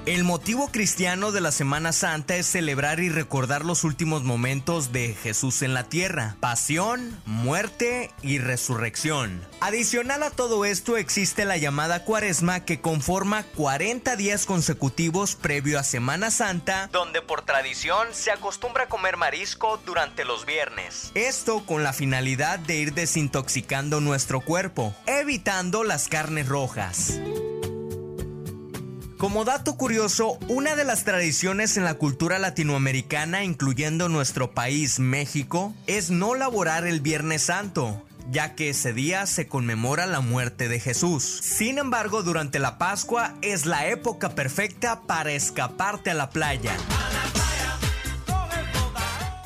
El 0.05 0.25
motivo 0.25 0.67
cristiano 0.73 1.31
de 1.31 1.41
la 1.41 1.53
Semana 1.53 1.93
Santa 1.93 2.35
es 2.35 2.49
celebrar 2.49 2.99
y 2.99 3.09
recordar 3.09 3.65
los 3.65 3.85
últimos 3.85 4.25
momentos 4.25 4.91
de 4.91 5.15
Jesús 5.15 5.63
en 5.63 5.75
la 5.75 5.85
tierra, 5.85 6.37
pasión, 6.41 7.23
muerte 7.25 8.11
y 8.21 8.39
resurrección. 8.39 9.47
Adicional 9.61 10.25
a 10.25 10.31
todo 10.31 10.65
esto 10.65 10.97
existe 10.97 11.45
la 11.45 11.57
llamada 11.57 12.05
cuaresma 12.05 12.65
que 12.65 12.81
conforma 12.81 13.45
40 13.55 14.17
días 14.17 14.45
consecutivos 14.45 15.37
previo 15.37 15.79
a 15.79 15.85
Semana 15.85 16.33
Santa, 16.33 16.89
donde 16.91 17.23
por 17.23 17.43
tradición 17.43 18.09
se 18.11 18.33
acostumbra 18.33 18.89
comer 18.89 19.17
marisco 19.17 19.81
durante 19.87 20.25
los 20.25 20.47
viernes. 20.47 21.13
Esto 21.15 21.65
con 21.65 21.85
la 21.85 21.93
finalidad 21.93 22.59
de 22.59 22.75
ir 22.75 22.93
desintoxicando 22.93 24.01
nuestro 24.01 24.41
cuerpo, 24.41 24.97
evitando 25.07 25.85
las 25.85 26.09
carnes 26.09 26.49
rojas. 26.49 27.21
Como 29.23 29.45
dato 29.45 29.77
curioso, 29.77 30.37
una 30.49 30.75
de 30.75 30.83
las 30.83 31.05
tradiciones 31.05 31.77
en 31.77 31.85
la 31.85 31.95
cultura 31.95 32.41
latinoamericana, 32.41 33.45
incluyendo 33.45 34.09
nuestro 34.09 34.51
país, 34.51 34.99
México, 34.99 35.73
es 35.87 36.11
no 36.11 36.35
laborar 36.35 36.89
el 36.89 37.01
Viernes 37.01 37.45
Santo, 37.45 38.03
ya 38.33 38.57
que 38.57 38.71
ese 38.71 38.93
día 38.93 39.27
se 39.27 39.47
conmemora 39.47 40.07
la 40.07 40.19
muerte 40.19 40.67
de 40.67 40.81
Jesús. 40.81 41.23
Sin 41.41 41.79
embargo, 41.79 42.25
durante 42.25 42.59
la 42.59 42.79
Pascua 42.79 43.37
es 43.43 43.65
la 43.65 43.87
época 43.87 44.31
perfecta 44.31 45.03
para 45.03 45.31
escaparte 45.31 46.11
a 46.11 46.15
la 46.15 46.31
playa 46.31 46.77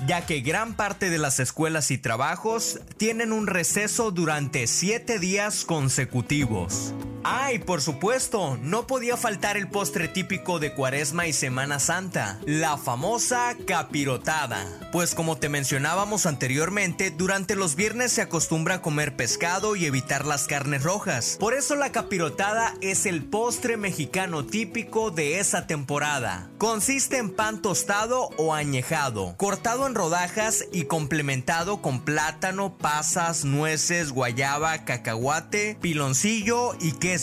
ya 0.07 0.25
que 0.25 0.41
gran 0.41 0.75
parte 0.75 1.11
de 1.11 1.19
las 1.19 1.41
escuelas 1.41 1.91
y 1.91 1.99
trabajos 1.99 2.79
tienen 2.97 3.33
un 3.33 3.49
receso 3.49 4.12
durante 4.12 4.69
siete 4.69 5.19
días 5.19 5.65
consecutivos. 5.65 6.95
Ay, 7.29 7.59
por 7.59 7.83
supuesto, 7.83 8.57
no 8.62 8.87
podía 8.87 9.17
faltar 9.17 9.57
el 9.57 9.67
postre 9.67 10.07
típico 10.07 10.61
de 10.61 10.73
Cuaresma 10.73 11.27
y 11.27 11.33
Semana 11.33 11.81
Santa, 11.81 12.39
la 12.47 12.77
famosa 12.77 13.57
capirotada. 13.67 14.65
Pues 14.93 15.17
como 15.17 15.37
te 15.37 15.49
mencionábamos 15.49 16.25
anteriormente, 16.25 17.11
durante 17.11 17.57
los 17.57 17.75
viernes 17.75 18.12
se 18.12 18.23
acostumbra 18.23 18.77
a 18.77 18.81
comer 18.81 19.17
pescado 19.17 19.75
y 19.75 19.87
evitar 19.87 20.25
las 20.25 20.47
carnes 20.47 20.85
rojas. 20.85 21.37
Por 21.41 21.55
eso 21.55 21.75
la 21.75 21.91
capirotada 21.91 22.75
es 22.81 23.07
el 23.07 23.25
postre 23.25 23.77
mexicano 23.77 24.47
típico 24.47 25.11
de 25.11 25.41
esa 25.41 25.67
temporada. 25.67 26.49
Consiste 26.59 27.19
en 27.19 27.35
pan 27.35 27.61
tostado 27.61 28.31
o 28.37 28.55
añejado, 28.55 29.35
cortado 29.37 29.89
en 29.89 29.97
rodajas 29.97 30.65
y 30.71 30.85
complementado 30.85 31.83
con 31.83 32.03
plátano, 32.03 32.79
pasas, 32.79 33.45
nueces, 33.45 34.12
guayaba, 34.12 34.85
cacahuate, 34.85 35.77
piloncillo 35.81 36.77
y 36.81 36.93
queso 36.93 37.15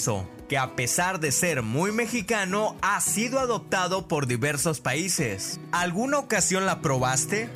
que 0.49 0.57
a 0.57 0.75
pesar 0.75 1.19
de 1.19 1.31
ser 1.31 1.61
muy 1.61 1.91
mexicano, 1.91 2.75
ha 2.81 2.99
sido 3.01 3.39
adoptado 3.39 4.07
por 4.07 4.27
diversos 4.27 4.79
países. 4.79 5.59
¿Alguna 5.71 6.19
ocasión 6.19 6.65
la 6.65 6.81
probaste? 6.81 7.49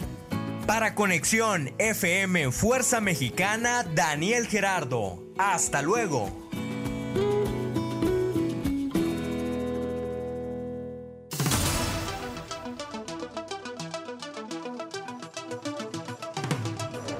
Para 0.66 0.96
Conexión 0.96 1.72
FM 1.78 2.52
Fuerza 2.52 3.02
Mexicana, 3.02 3.86
Daniel 3.96 4.48
Gerardo. 4.48 5.24
Hasta 5.38 5.82
luego. 5.82 6.47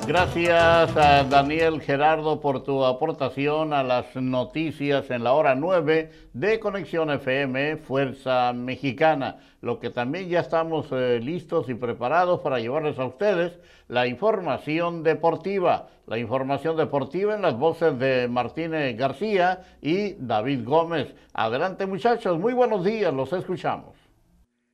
Gracias 0.08 0.96
a 0.96 1.26
Daniel 1.26 1.82
Gerardo 1.82 2.40
por 2.40 2.64
tu 2.64 2.86
aportación 2.86 3.74
a 3.74 3.84
las 3.84 4.16
noticias 4.16 5.12
en 5.12 5.26
la 5.26 5.34
hora 5.34 5.54
9 5.54 6.12
de 6.32 6.62
Conexión 6.62 7.12
FM 7.12 7.76
Fuerza 7.76 8.54
Mexicana, 8.54 9.40
lo 9.60 9.82
que 9.82 9.90
también 9.90 10.30
ya 10.30 10.40
estamos 10.40 10.88
eh, 10.94 11.20
listos 11.22 11.68
y 11.68 11.74
preparados 11.74 12.40
para 12.40 12.62
llevarles 12.62 12.98
a 13.00 13.06
ustedes 13.06 13.60
la 13.90 14.08
información 14.08 15.04
deportiva, 15.04 15.90
la 16.06 16.18
información 16.18 16.78
deportiva 16.78 17.36
en 17.36 17.42
las 17.42 17.58
voces 17.58 18.00
de 18.00 18.30
Martínez 18.30 18.96
García 18.96 19.64
y 19.82 20.14
David 20.14 20.64
Gómez. 20.64 21.14
Adelante 21.34 21.86
muchachos, 21.86 22.40
muy 22.40 22.54
buenos 22.54 22.86
días, 22.86 23.14
los 23.14 23.34
escuchamos. 23.34 23.97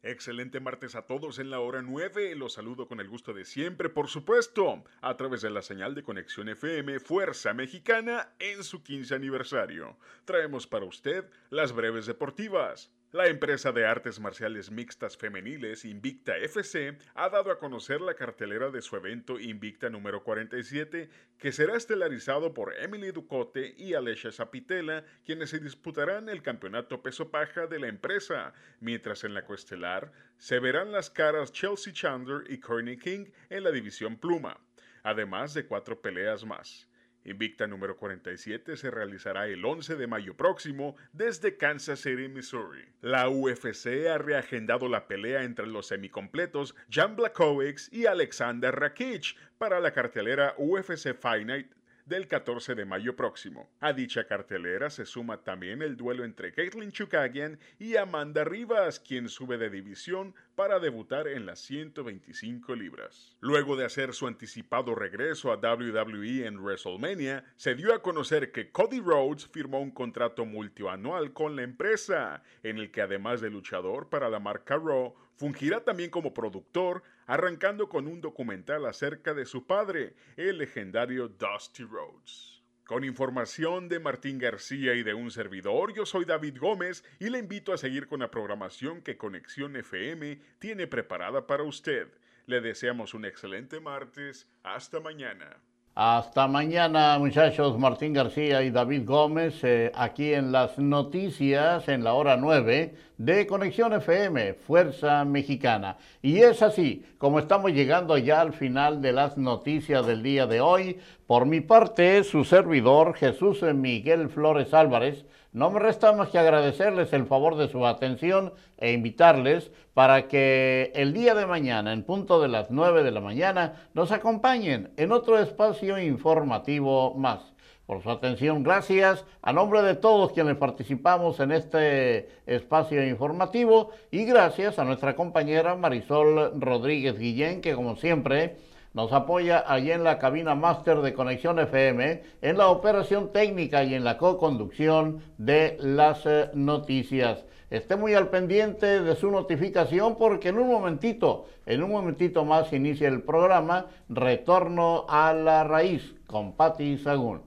Excelente 0.06 0.60
martes 0.60 0.96
a 0.96 1.04
todos 1.04 1.40
en 1.40 1.50
la 1.50 1.62
hora 1.62 1.82
9. 1.82 2.36
Los 2.36 2.56
saludo 2.56 2.90
con 2.90 3.00
el 3.00 3.08
gusto 3.08 3.34
de 3.34 3.46
siempre, 3.46 3.88
por 3.88 4.10
supuesto, 4.10 4.84
a 5.00 5.16
través 5.16 5.42
de 5.42 5.50
la 5.50 5.62
señal 5.62 5.96
de 5.96 6.04
conexión 6.04 6.50
FM 6.50 7.00
Fuerza 7.00 7.54
Mexicana 7.54 8.34
en 8.38 8.66
su 8.66 8.84
15 8.84 9.16
aniversario. 9.16 9.98
Traemos 10.26 10.68
para 10.68 10.84
usted 10.84 11.30
las 11.50 11.72
breves 11.72 12.06
deportivas. 12.06 12.92
La 13.14 13.28
empresa 13.28 13.72
de 13.72 13.86
artes 13.86 14.20
marciales 14.20 14.72
mixtas 14.72 15.16
femeniles 15.18 15.86
Invicta 15.86 16.36
FC 16.36 16.98
ha 17.14 17.30
dado 17.30 17.52
a 17.52 17.60
conocer 17.60 18.02
la 18.02 18.16
cartelera 18.16 18.72
de 18.72 18.82
su 18.82 18.96
evento 18.96 19.40
Invicta 19.40 19.88
número 19.92 20.24
47, 20.24 21.12
que 21.38 21.52
será 21.52 21.78
estelarizado 21.78 22.56
por 22.56 22.74
Emily 22.76 23.12
Ducote 23.12 23.76
y 23.78 23.94
Alessia 23.94 24.32
Zapitela, 24.32 25.06
quienes 25.24 25.52
se 25.52 25.60
disputarán 25.60 26.28
el 26.28 26.42
campeonato 26.42 27.04
peso 27.04 27.30
paja 27.30 27.68
de 27.68 27.78
la 27.78 27.88
empresa, 27.88 28.52
mientras 28.80 29.24
en 29.24 29.36
la 29.36 29.46
coestelar 29.46 30.12
se 30.40 30.58
verán 30.58 30.92
las 30.92 31.12
caras 31.12 31.52
Chelsea 31.52 31.94
Chandler 31.94 32.52
y 32.52 32.60
Courtney 32.60 32.98
King 32.98 33.26
en 33.52 33.64
la 33.64 33.70
división 33.70 34.18
pluma, 34.18 34.60
además 35.04 35.54
de 35.54 35.68
cuatro 35.68 36.02
peleas 36.02 36.44
más. 36.44 36.90
Invicta 37.26 37.68
número 37.68 37.96
47 37.96 38.76
se 38.76 38.92
realizará 38.92 39.48
el 39.48 39.64
11 39.64 39.96
de 39.96 40.08
mayo 40.08 40.36
próximo 40.36 40.96
desde 41.14 41.56
Kansas 41.56 42.02
City, 42.02 42.28
Missouri. 42.28 42.84
La 43.02 43.30
UFC 43.30 44.08
ha 44.10 44.18
reagendado 44.18 44.90
la 44.90 45.08
pelea 45.08 45.44
entre 45.44 45.68
los 45.68 45.88
semicompletos 45.88 46.76
Jan 46.90 47.16
Blachowicz 47.16 47.92
y 47.94 48.08
Alexander 48.08 48.76
Rakic 48.76 49.38
para 49.58 49.80
la 49.80 49.94
cartelera 49.94 50.54
UFC 50.58 51.16
Fight 51.16 51.46
Night 51.46 51.72
del 52.06 52.28
14 52.28 52.76
de 52.76 52.86
mayo 52.86 53.16
próximo. 53.16 53.70
A 53.80 53.94
dicha 53.94 54.28
cartelera 54.28 54.90
se 54.90 55.06
suma 55.06 55.44
también 55.44 55.82
el 55.82 55.96
duelo 55.96 56.24
entre 56.24 56.54
Caitlin 56.54 56.92
Chukagian 56.92 57.60
y 57.80 57.96
Amanda 57.96 58.44
Rivas, 58.44 59.00
quien 59.00 59.30
sube 59.30 59.58
de 59.58 59.70
división 59.70 60.36
para 60.56 60.80
debutar 60.80 61.28
en 61.28 61.46
las 61.46 61.60
125 61.60 62.76
libras. 62.76 63.38
Luego 63.40 63.76
de 63.76 63.86
hacer 63.86 64.14
su 64.14 64.28
anticipado 64.28 64.96
regreso 64.96 65.52
a 65.52 65.58
WWE 65.58 66.46
en 66.46 66.60
WrestleMania, 66.60 67.46
se 67.56 67.76
dio 67.76 67.94
a 67.94 68.02
conocer 68.02 68.52
que 68.52 68.72
Cody 68.72 69.00
Rhodes 69.00 69.48
firmó 69.48 69.80
un 69.80 69.92
contrato 69.92 70.46
multianual 70.46 71.34
con 71.34 71.56
la 71.56 71.64
empresa, 71.64 72.44
en 72.64 72.78
el 72.78 72.92
que 72.92 73.02
además 73.02 73.42
de 73.42 73.50
luchador 73.50 74.10
para 74.10 74.30
la 74.30 74.40
marca 74.40 74.76
Raw, 74.76 75.16
fungirá 75.36 75.84
también 75.84 76.10
como 76.10 76.34
productor, 76.34 77.04
arrancando 77.26 77.90
con 77.90 78.08
un 78.08 78.22
documental 78.22 78.86
acerca 78.86 79.34
de 79.34 79.46
su 79.46 79.66
padre, 79.66 80.16
el 80.36 80.58
legendario 80.58 81.28
Dusty 81.28 81.84
Rhodes. 81.84 82.64
Con 82.86 83.06
información 83.06 83.88
de 83.88 84.00
Martín 84.00 84.38
García 84.38 84.94
y 84.94 85.04
de 85.04 85.14
un 85.14 85.32
servidor, 85.32 85.94
yo 85.94 86.06
soy 86.06 86.26
David 86.26 86.58
Gómez 86.60 87.04
y 87.18 87.30
le 87.30 87.40
invito 87.40 87.72
a 87.72 87.78
seguir 87.78 88.08
con 88.08 88.20
la 88.20 88.30
programación 88.30 89.02
que 89.02 89.18
Conexión 89.18 89.78
FM 89.78 90.42
tiene 90.60 90.88
preparada 90.88 91.48
para 91.48 91.64
usted. 91.64 92.10
Le 92.46 92.60
deseamos 92.60 93.14
un 93.14 93.24
excelente 93.24 93.80
martes. 93.80 94.50
Hasta 94.64 95.00
mañana. 95.00 95.62
Hasta 95.96 96.48
mañana, 96.48 97.20
muchachos. 97.20 97.78
Martín 97.78 98.14
García 98.14 98.64
y 98.64 98.72
David 98.72 99.06
Gómez, 99.06 99.64
eh, 99.64 99.92
aquí 99.94 100.34
en 100.34 100.52
las 100.52 100.80
noticias 100.80 101.88
en 101.88 102.04
la 102.04 102.14
hora 102.14 102.36
9 102.36 102.96
de 103.20 103.46
Conexión 103.46 103.94
FM, 103.94 104.56
Fuerza 104.56 105.24
Mexicana. 105.24 105.98
Y 106.24 106.40
es 106.40 106.64
así, 106.64 107.06
como 107.20 107.38
estamos 107.38 107.74
llegando 107.74 108.18
ya 108.18 108.42
al 108.42 108.54
final 108.54 109.04
de 109.04 109.12
las 109.12 109.38
noticias 109.38 110.08
del 110.08 110.24
día 110.24 110.48
de 110.48 110.62
hoy, 110.62 110.98
por 111.28 111.46
mi 111.46 111.62
parte, 111.62 112.24
su 112.24 112.44
servidor 112.44 113.14
Jesús 113.14 113.62
Miguel 113.62 114.30
Flores 114.30 114.74
Álvarez, 114.74 115.26
no 115.54 115.70
me 115.70 115.80
resta 115.80 116.12
más 116.14 116.30
que 116.30 116.40
agradecerles 116.40 117.14
el 117.14 117.28
favor 117.28 117.56
de 117.56 117.68
su 117.68 117.86
atención 117.86 118.54
e 118.78 118.92
invitarles 118.92 119.72
para 119.94 120.28
que 120.28 120.92
el 120.96 121.14
día 121.14 121.36
de 121.36 121.46
mañana, 121.46 121.94
en 121.94 122.04
punto 122.04 122.42
de 122.42 122.48
las 122.48 122.72
9 122.72 123.04
de 123.04 123.12
la 123.12 123.22
mañana, 123.22 123.88
nos 123.94 124.12
acompañen 124.12 124.92
en 124.98 125.12
otro 125.12 125.38
espacio 125.38 126.00
informativo 126.00 127.14
más. 127.14 127.54
Por 127.86 128.02
su 128.02 128.10
atención, 128.10 128.64
gracias 128.64 129.26
a 129.42 129.54
nombre 129.54 129.82
de 129.84 129.96
todos 129.96 130.32
quienes 130.32 130.56
participamos 130.56 131.40
en 131.40 131.52
este 131.52 132.30
espacio 132.48 133.06
informativo 133.06 133.92
y 134.10 134.26
gracias 134.26 134.80
a 134.80 134.86
nuestra 134.86 135.16
compañera 135.16 135.76
Marisol 135.76 136.60
Rodríguez 136.60 137.20
Guillén, 137.20 137.62
que 137.62 137.76
como 137.76 137.98
siempre 137.98 138.56
nos 138.94 139.12
apoya 139.12 139.64
allí 139.68 139.92
en 139.92 140.04
la 140.04 140.20
cabina 140.20 140.56
máster 140.56 141.02
de 141.02 141.14
Conexión 141.14 141.60
FM, 141.60 142.24
en 142.42 142.58
la 142.58 142.68
operación 142.68 143.32
técnica 143.32 143.84
y 143.84 143.96
en 143.96 144.04
la 144.04 144.18
co-conducción 144.18 145.22
de 145.38 145.78
las 145.80 146.26
eh, 146.26 146.50
noticias. 146.54 147.46
Esté 147.70 147.96
muy 147.96 148.14
al 148.14 148.30
pendiente 148.30 149.02
de 149.02 149.16
su 149.16 149.32
notificación 149.32 150.16
porque 150.16 150.50
en 150.50 150.60
un 150.60 150.68
momentito, 150.68 151.48
en 151.66 151.82
un 151.82 151.92
momentito 151.92 152.46
más 152.46 152.72
inicia 152.72 153.08
el 153.08 153.24
programa 153.24 153.88
Retorno 154.10 155.06
a 155.10 155.34
la 155.34 155.64
Raíz 155.64 156.14
con 156.28 156.54
Patti 156.54 156.98
Sagún. 157.00 157.42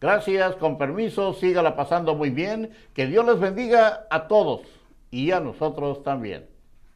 Gracias, 0.00 0.56
con 0.56 0.76
permiso, 0.78 1.32
sígala 1.34 1.76
pasando 1.76 2.14
muy 2.14 2.30
bien, 2.30 2.70
que 2.94 3.06
Dios 3.06 3.24
les 3.24 3.38
bendiga 3.38 4.06
a 4.10 4.28
todos. 4.28 4.62
y 5.10 5.32
a 5.32 5.40
nosotros 5.40 6.02
también. 6.02 6.48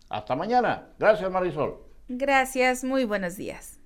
Hasta 0.09 0.37
mañana. 0.37 0.89
Gracias 0.99 1.31
Marisol. 1.31 1.79
Gracias, 2.09 2.85
muy 2.85 3.05
buenos 3.05 3.37
días. 3.37 3.81